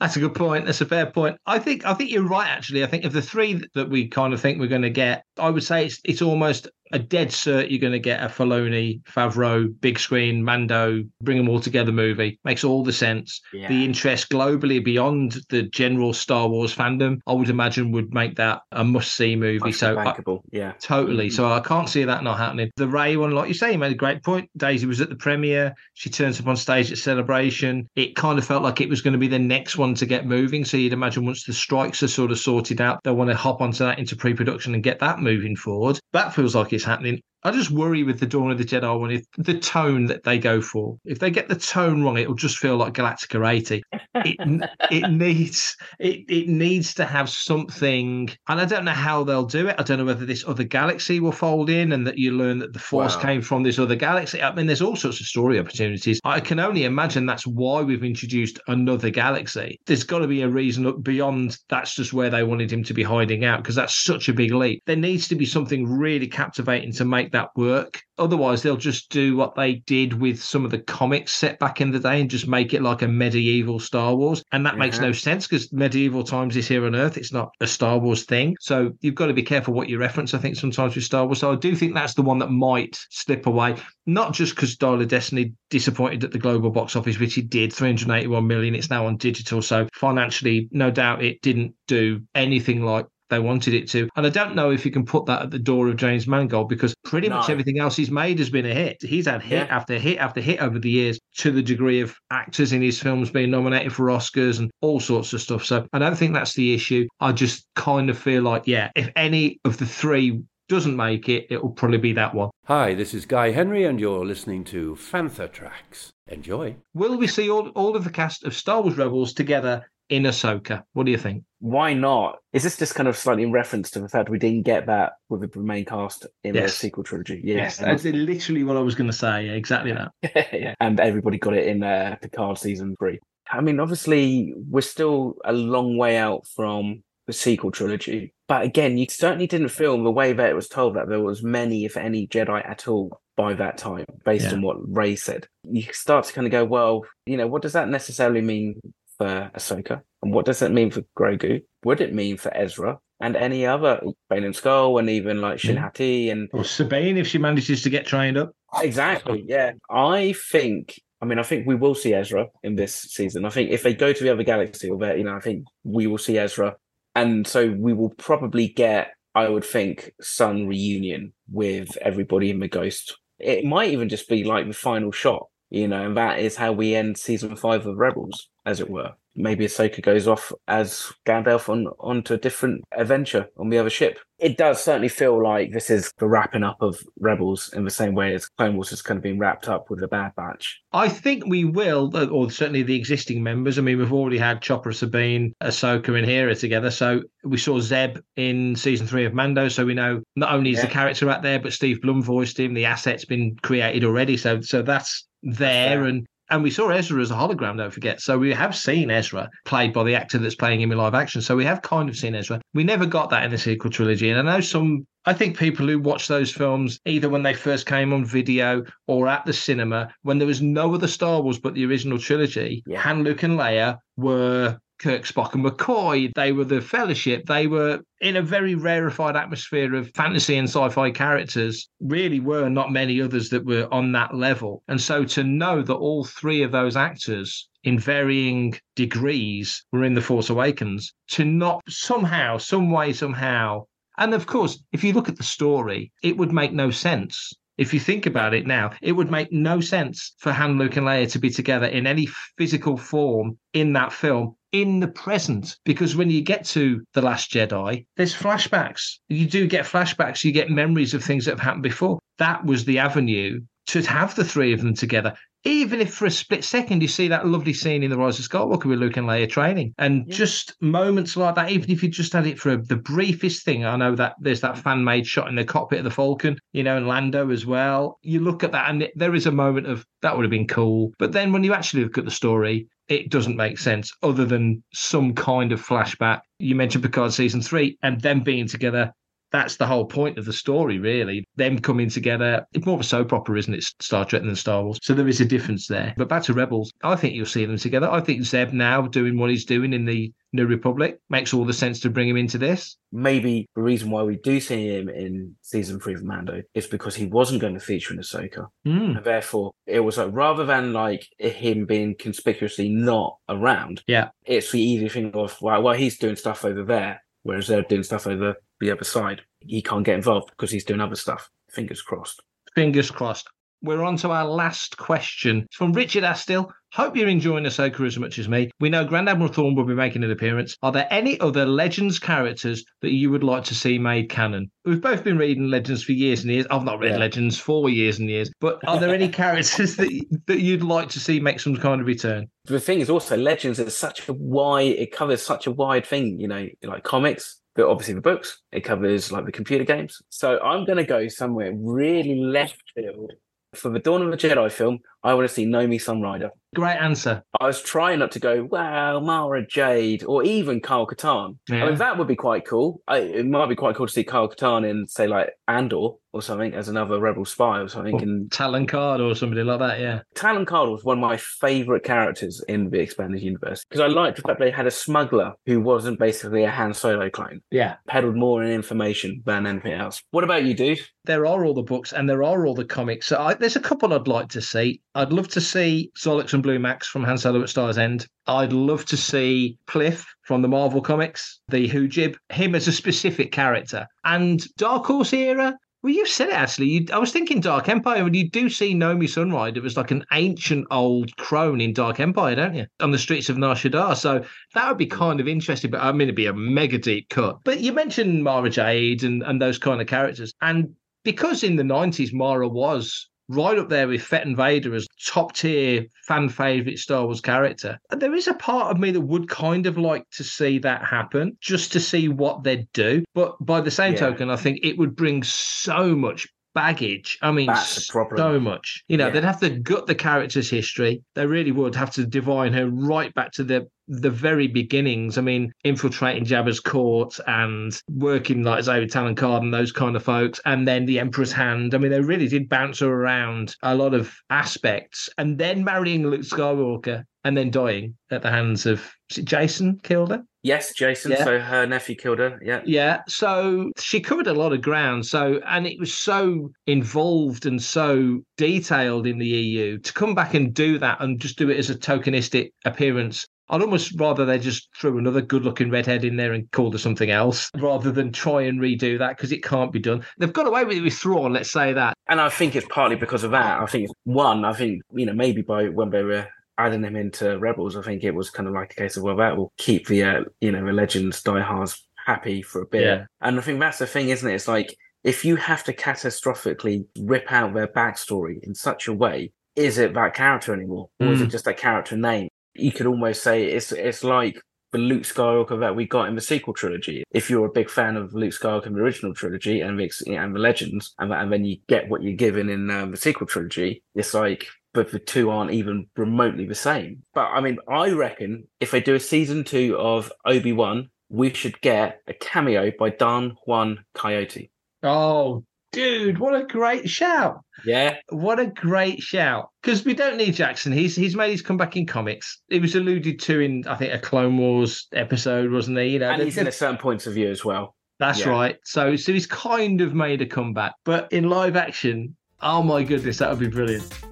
[0.00, 0.66] That's a good point.
[0.66, 1.36] That's a fair point.
[1.46, 2.48] I think I think you're right.
[2.48, 5.24] Actually, I think of the three that we kind of think we're going to get,
[5.38, 7.70] I would say it's it's almost a dead cert.
[7.70, 12.38] You're going to get a Filoni, Favreau, big screen, Mando, bring them all together movie.
[12.44, 13.40] Makes all the sense.
[13.52, 13.68] Yeah.
[13.68, 18.60] The interest globally beyond the general Star Wars fandom, I would imagine, would make that
[18.72, 19.58] a must see movie.
[19.58, 20.14] much So I-
[20.52, 20.72] yeah.
[20.80, 21.28] Totally.
[21.28, 21.32] Mhm.
[21.32, 22.70] So I can't see that not happening.
[22.76, 24.50] The Rey one, like you say, you made a great point.
[24.56, 25.74] Daisy was at the premiere.
[25.94, 27.88] She turns up on stage at Celebration.
[27.96, 30.26] It kind of felt like it was going to be the next one to get
[30.26, 30.64] moving.
[30.64, 33.60] So you'd imagine once the strikes are sort of sorted out, they'll want to hop
[33.60, 35.98] onto that into pre production and get that moving forward.
[36.12, 37.20] That feels like it's happening.
[37.44, 40.38] I just worry with the Dawn of the Jedi one if the tone that they
[40.38, 40.98] go for.
[41.04, 43.82] If they get the tone wrong, it'll just feel like Galactica 80.
[44.14, 44.36] It
[44.90, 49.68] it needs it it needs to have something, and I don't know how they'll do
[49.68, 49.76] it.
[49.78, 52.72] I don't know whether this other galaxy will fold in, and that you learn that
[52.72, 53.22] the Force Wow.
[53.22, 54.42] came from this other galaxy.
[54.42, 56.20] I mean, there's all sorts of story opportunities.
[56.24, 59.78] I can only imagine that's why we've introduced another galaxy.
[59.86, 63.02] There's got to be a reason beyond that's just where they wanted him to be
[63.02, 64.82] hiding out because that's such a big leap.
[64.86, 68.02] There needs to be something really captivating to make that work.
[68.18, 71.90] Otherwise, they'll just do what they did with some of the comics set back in
[71.90, 74.44] the day and just make it like a medieval Star Wars.
[74.52, 77.16] And that makes no sense because medieval times is here on Earth.
[77.16, 78.56] It's not a Star Wars thing.
[78.60, 81.40] So you've got to be careful what you reference, I think, sometimes with Star Wars.
[81.40, 83.76] So I do think that's the one that might slip away.
[84.06, 87.72] Not just because Dial of Destiny disappointed at the global box office, which it did
[87.72, 88.74] 381 million.
[88.74, 89.62] It's now on digital.
[89.62, 94.08] So financially, no doubt it didn't do anything like they wanted it to.
[94.14, 96.68] And I don't know if you can put that at the door of James Mangold
[96.68, 98.98] because pretty much everything else he's made has been a hit.
[99.02, 99.74] He's had hit Yeah.
[99.76, 103.30] after hit after hit over the years to the degree of actors in his films
[103.30, 105.64] being nominated for Oscars and all sorts of stuff.
[105.64, 107.06] So I don't think that's the issue.
[107.20, 111.46] I just kind of feel like, yeah, if any of the three doesn't make it,
[111.50, 112.50] it will probably be that one.
[112.66, 116.12] Hi, this is Guy Henry, and you're listening to Fantha Tracks.
[116.28, 116.76] Enjoy.
[116.94, 120.82] Will we see all, all of the cast of Star Wars Rebels together in Ahsoka?
[120.92, 121.44] What do you think?
[121.60, 122.38] Why not?
[122.52, 125.12] Is this just kind of slightly in reference to the fact we didn't get that
[125.28, 127.40] with the main cast in the sequel trilogy?
[127.44, 127.56] Yeah.
[127.56, 129.46] Yes, that's literally what I was going to say.
[129.46, 130.12] Yeah, exactly that.
[130.52, 130.74] yeah.
[130.80, 133.18] And everybody got it in uh, Picard season three.
[133.50, 138.32] I mean, obviously, we're still a long way out from the sequel trilogy.
[138.48, 141.42] But again, you certainly didn't film the way that it was told that there was
[141.42, 144.54] many, if any, Jedi at all by that time, based Yeah.
[144.54, 145.46] on what Rey said.
[145.64, 148.80] You start to kind of go, well, you know, what does that necessarily mean
[149.22, 150.02] for Ahsoka?
[150.22, 151.62] And what does that mean for Grogu?
[151.84, 152.98] Would it mean for Ezra?
[153.20, 154.00] And any other
[154.30, 155.68] Baylan Skoll and even like mm-hmm.
[155.68, 158.52] Shin Hati and Or Sabine, if she manages to get trained up.
[158.80, 159.44] Exactly.
[159.46, 159.72] Yeah.
[159.88, 161.00] I think.
[161.20, 163.44] I mean, I think we will see Ezra in this season.
[163.44, 166.08] I think if they go to the other galaxy, or you know, I think we
[166.08, 166.74] will see Ezra,
[167.14, 169.12] and so we will probably get.
[169.34, 173.16] I would think some reunion with everybody in the Ghost.
[173.38, 176.72] It might even just be like the final shot you know, and that is how
[176.72, 179.12] we end season five of Rebels, as it were.
[179.34, 184.18] Maybe Ahsoka goes off as Gandalf on onto a different adventure on the other ship.
[184.38, 188.14] It does certainly feel like this is the wrapping up of Rebels in the same
[188.14, 190.82] way as Clone Wars has kind of been wrapped up with the Bad Batch.
[190.92, 193.78] I think we will, or certainly the existing members.
[193.78, 196.90] I mean, we've already had Chopper, Sabine, Ahsoka, and Hera together.
[196.90, 199.68] So we saw Zeb in season three of Mando.
[199.68, 202.74] So we know not only is the character out there, but Steve Blum voiced him.
[202.74, 204.36] The asset's been created already.
[204.36, 206.04] So so that's there.
[206.04, 208.20] and and we saw Ezra as a hologram, don't forget.
[208.20, 211.40] So we have seen Ezra played by the actor that's playing him in live action.
[211.40, 212.60] So we have kind of seen Ezra.
[212.74, 214.28] We never got that in the sequel trilogy.
[214.28, 217.86] And I know some, I think people who watch those films, either when they first
[217.86, 221.72] came on video or at the cinema, when there was no other Star Wars but
[221.72, 223.00] the original trilogy, Yeah.
[223.00, 226.32] Han, Luke, and Leia were Kirk, Spock, and McCoy.
[226.34, 227.46] They were the Fellowship.
[227.46, 231.88] They were in a very rarefied atmosphere of fantasy and sci-fi characters.
[232.00, 234.84] Really, were not many others that were on that level.
[234.86, 240.14] And so to know that all three of those actors in varying degrees were in
[240.14, 243.86] The Force Awakens, to not somehow, some way, somehow.
[244.18, 247.52] And of course, if you look at the story, it would make no sense.
[247.76, 251.06] If you think about it now, it would make no sense for Han, Luke, and
[251.06, 252.26] Leia to be together in any
[252.56, 255.76] physical form in that film in the present.
[255.84, 259.18] Because when you get to The Last Jedi, there's flashbacks.
[259.28, 262.18] You do get flashbacks, you get memories of things that have happened before.
[262.38, 265.34] That was the avenue to have the three of them together.
[265.64, 268.48] Even if for a split second you see that lovely scene in The Rise of
[268.48, 272.32] Skywalker with Luke and Leia training, and just moments like that, even if you just
[272.32, 275.54] had it for the briefest thing, I know that there's that fan made shot in
[275.54, 278.18] the cockpit of the Falcon, you know, and Lando as well.
[278.22, 280.66] You look at that, and it, there is a moment of that would have been
[280.66, 281.12] cool.
[281.20, 284.82] But then when you actually look at the story, it doesn't make sense other than
[284.94, 286.40] some kind of flashback.
[286.58, 289.12] You mentioned Picard season three and them being together.
[289.52, 291.46] That's the whole point of the story, really.
[291.56, 292.64] Them coming together.
[292.72, 293.84] It's more of a soap opera, isn't it?
[294.00, 294.98] Star Trek than Star Wars.
[295.02, 296.14] So there is a difference there.
[296.16, 298.10] But back to Rebels, I think you'll see them together.
[298.10, 301.72] I think Zeb now doing what he's doing in the New Republic makes all the
[301.72, 302.96] sense to bring him into this.
[303.10, 307.14] Maybe the reason why we do see him in season three of Mando is because
[307.14, 308.66] he wasn't going to feature in Ahsoka.
[308.84, 309.16] Hmm.
[309.16, 314.28] And therefore, it was like rather than like him being conspicuously not around, Yeah.
[314.44, 318.02] it's the easy thing of well, well, he's doing stuff over there, whereas they're doing
[318.02, 319.40] stuff over the other side.
[319.60, 321.48] He can't get involved because he's doing other stuff.
[321.70, 322.42] Fingers crossed.
[322.74, 323.48] Fingers crossed.
[323.84, 325.62] We're on to our last question.
[325.64, 326.70] It's from Richard Astill.
[326.92, 328.70] Hope you're enjoying Ahsoka as much as me.
[328.78, 330.76] We know Grand Admiral Thrawn will be making an appearance.
[330.82, 334.70] Are there any other Legends characters that you would like to see made canon?
[334.84, 336.66] We've both been reading Legends for years and years.
[336.70, 337.18] I've not read Yeah.
[337.18, 338.52] Legends for years and years.
[338.60, 342.06] But are there any characters that that you'd like to see make some kind of
[342.06, 342.46] return?
[342.66, 346.38] The thing is also Legends is such a wide it covers such a wide thing,
[346.38, 348.60] you know, like comics, but obviously the books.
[348.72, 350.20] It covers like the computer games.
[350.28, 353.32] So I'm gonna go somewhere really left field.
[353.74, 356.50] For the Dawn of the Jedi film, I want to see Nomi Sunrider.
[356.74, 357.42] Great answer.
[357.60, 361.58] I was trying not to go, wow, Mara Jade, or even Kyle Katarn.
[361.70, 363.02] I mean, that would be quite cool.
[363.06, 366.40] I, it might be quite cool to see Kyle Katarn in, say, like Andor or
[366.40, 368.14] something as another rebel spy or something.
[368.14, 370.22] Or And Talon Karrde or somebody like that, yeah.
[370.34, 374.36] Talon Karrde was one of my favorite characters in the expanded universe because I liked
[374.36, 377.96] the fact they had a smuggler who wasn't basically a Han Solo clone, Yeah.
[378.08, 380.22] peddled more in information than anything else.
[380.30, 381.00] What about you, dude?
[381.24, 383.28] there are all the books and there are all the comics.
[383.28, 385.00] So I, there's a couple I'd like to see.
[385.14, 388.26] I'd love to see Bollux and Blue Max from Han Solo at Star's End.
[388.46, 393.52] I'd love to see Plif from the Marvel comics, the Hoojib, him as a specific
[393.52, 394.06] character.
[394.24, 395.76] And Dark Horse era.
[396.02, 396.88] Well, you said it actually.
[396.88, 399.76] You, I was thinking Dark Empire, and you do see Nomi Sunrider.
[399.76, 402.86] It was like an ancient old crone in Dark Empire, don't you?
[403.00, 404.16] On the streets of Nar Shaddaa.
[404.16, 404.44] So
[404.74, 407.58] that would be kind of interesting, but I mean, it'd be a mega deep cut.
[407.64, 410.54] But you mentioned Mara Jade and, and those kind of characters.
[410.60, 415.06] And because in the 90s Mara was right up there with Fett and Vader as
[415.26, 417.98] top tier fan favorite Star Wars character.
[418.10, 421.04] And there is a part of me that would kind of like to see that
[421.04, 423.24] happen just to see what they'd do.
[423.34, 424.20] But by the same Yeah.
[424.20, 427.38] token, I think it would bring so much baggage.
[427.42, 429.04] I mean, That's so much.
[429.08, 429.32] You know, Yeah.
[429.32, 431.22] they'd have to gut the character's history.
[431.34, 435.38] They really would have to divine her right back to the the very beginnings.
[435.38, 440.22] I mean, infiltrating Jabba's court and working like Zoe Talon Karrde and those kind of
[440.24, 441.94] folks, and then the Emperor's Hand.
[441.94, 446.26] I mean, they really did bounce her around a lot of aspects, and then marrying
[446.26, 450.42] Luke Skywalker and then dying at the hands of Jacen killed her.
[450.62, 451.30] Yes, Jacen.
[451.30, 451.44] Yeah.
[451.44, 452.58] So her nephew killed her.
[452.62, 452.82] Yeah.
[452.84, 455.26] Yeah, so she covered a lot of ground.
[455.26, 460.54] So, and it was so involved and so detailed in the EU to come back
[460.54, 463.46] and do that and just do it as a tokenistic appearance.
[463.68, 466.98] I'd almost rather they just threw another good looking redhead in there and called her
[466.98, 470.24] something else rather than try and redo that because it can't be done.
[470.38, 472.14] They've got away with it with Thrawn, let's say that.
[472.28, 473.80] And I think it's partly because of that.
[473.80, 476.46] I think one, I think, you know, maybe by when they were
[476.86, 479.36] adding him into Rebels, I think it was kind of like a case of, well,
[479.36, 483.02] that will keep the, uh, you know, the Legends diehards happy for a bit.
[483.02, 483.24] Yeah.
[483.40, 484.54] And I think that's the thing, isn't it?
[484.54, 489.52] It's like, if you have to catastrophically rip out their backstory in such a way,
[489.76, 491.08] is it that character anymore?
[491.20, 491.52] Or is it Mm.
[491.52, 492.48] just a character name?
[492.74, 494.60] You could almost say it's it's like
[494.92, 497.24] the Luke Skywalker that we got in the sequel trilogy.
[497.30, 500.54] If you're a big fan of Luke Skywalker in the original trilogy and the, and
[500.54, 504.02] the Legends, and, and then you get what you're given in um, the sequel trilogy,
[504.14, 507.22] it's like, but the two aren't even remotely the same.
[507.34, 511.52] But I mean, I reckon if they do a season two of Obi Wan, we
[511.52, 514.70] should get a cameo by Don Juan Coyote.
[515.02, 517.60] Oh, dude, what a great shout!
[517.84, 519.70] Yeah, What a great shout!
[519.82, 520.92] Because we don't need Jaxxon.
[520.94, 522.60] He's he's made his comeback in comics.
[522.68, 526.08] It was alluded to in I think a Clone Wars episode, wasn't he?
[526.08, 527.96] You know, and he's in a certain points of view as well.
[528.18, 528.50] That's Yeah.
[528.50, 528.76] right.
[528.84, 533.38] So so he's kind of made a comeback, but in live action, oh my goodness,
[533.38, 534.31] that would be brilliant.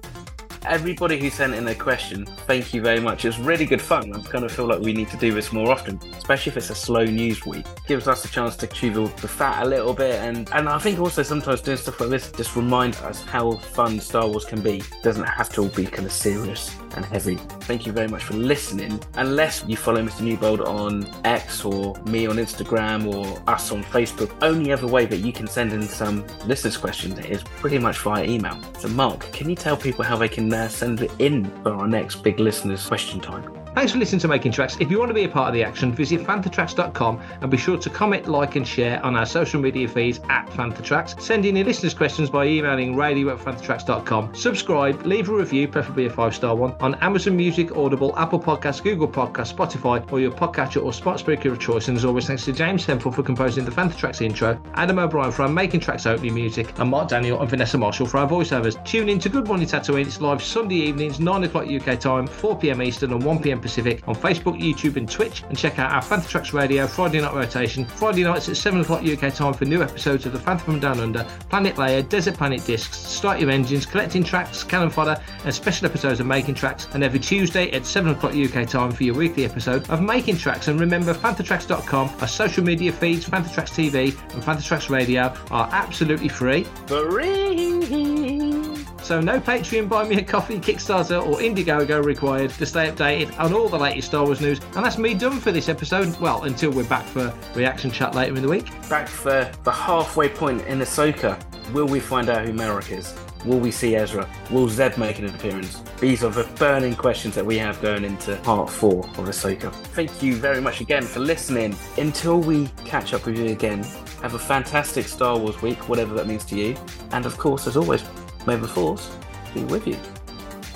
[0.71, 3.25] Everybody who sent in a question, thank you very much.
[3.25, 4.15] It was really good fun.
[4.15, 6.69] I kind of feel like we need to do this more often, especially if it's
[6.69, 7.65] a slow news week.
[7.65, 10.79] It Gives us a chance to chew the fat a little bit, and and I
[10.79, 14.61] think also sometimes doing stuff like this just reminds us how fun Star Wars can
[14.61, 14.77] be.
[14.77, 17.35] It doesn't have to all be kind of serious and heavy.
[17.61, 19.01] Thank you very much for listening.
[19.15, 20.21] Unless you follow Mr.
[20.21, 25.17] Newbold on X or me on Instagram or us on Facebook, only other way that
[25.17, 28.57] you can send in some listeners' questions is pretty much via email.
[28.79, 31.73] So, Mark, can you tell people how they can uh, uh, send it in for
[31.73, 33.60] our next big listeners' question time?
[33.73, 34.75] Thanks for listening to Making Tracks.
[34.81, 37.77] If you want to be a part of the action, visit fanthatracks.com and be sure
[37.77, 41.19] to comment, like, and share on our social media feeds at Fanthatracks.
[41.21, 44.35] Send in your listeners' questions by emailing radio at fanthatracks.com.
[44.35, 48.83] Subscribe, leave a review, preferably a five star one, on Amazon Music, Audible, Apple Podcasts,
[48.83, 51.87] Google Podcasts, Spotify, or your podcatcher or smart speaker of choice.
[51.87, 55.43] And as always, thanks to James Temple for composing the Fanthatracks intro, Adam O'Brien for
[55.43, 58.83] our Making Tracks opening music, and Mark Daniel and Vanessa Marshall for our voiceovers.
[58.83, 60.05] Tune in to Good Morning Tatooine.
[60.05, 64.07] It's live Sunday evenings, 9 o'clock UK time, 4 pm Eastern, and 1 pm Pacific
[64.07, 65.43] on Facebook, YouTube, and Twitch.
[65.43, 67.85] And check out our Fanthatracks Radio Friday night rotation.
[67.85, 70.99] Friday nights at 7 o'clock UK time for new episodes of The Fantha from Down
[70.99, 75.87] Under, Planet Leia, Desert Planet Discs, Start Your Engines, Collecting Tracks, Canon Fodder, and special
[75.87, 76.87] episodes of Making Tracks.
[76.93, 80.67] And every Tuesday at 7 o'clock UK time for your weekly episode of Making Tracks.
[80.67, 86.63] And remember, Fanthatracks.com, our social media feeds, Fanthatracks TV, and Fanthatracks Radio are absolutely free.
[86.87, 88.70] Free.
[89.03, 93.53] So no Patreon, Buy Me a Coffee, Kickstarter, or Indiegogo required to stay updated on
[93.53, 94.59] all the latest Star Wars news.
[94.75, 96.17] And that's me done for this episode.
[96.19, 98.67] Well, until we're back for reaction chat later in the week.
[98.89, 101.41] Back for the halfway point in Ahsoka.
[101.73, 103.13] Will we find out who Marrok is?
[103.43, 104.29] Will we see Ezra?
[104.51, 105.81] Will Zeb make an appearance?
[105.99, 109.73] These are the burning questions that we have going into part four of Ahsoka.
[109.73, 111.75] Thank you very much again for listening.
[111.97, 113.83] Until we catch up with you again,
[114.21, 116.77] have a fantastic Star Wars week, whatever that means to you.
[117.11, 118.03] And of course, as always,
[118.45, 119.09] may the Force
[119.53, 119.97] be with you.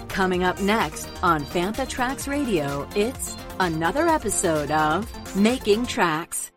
[0.07, 6.51] Coming up next on Fantha Tracks Radio, it's another episode of Making Tracks.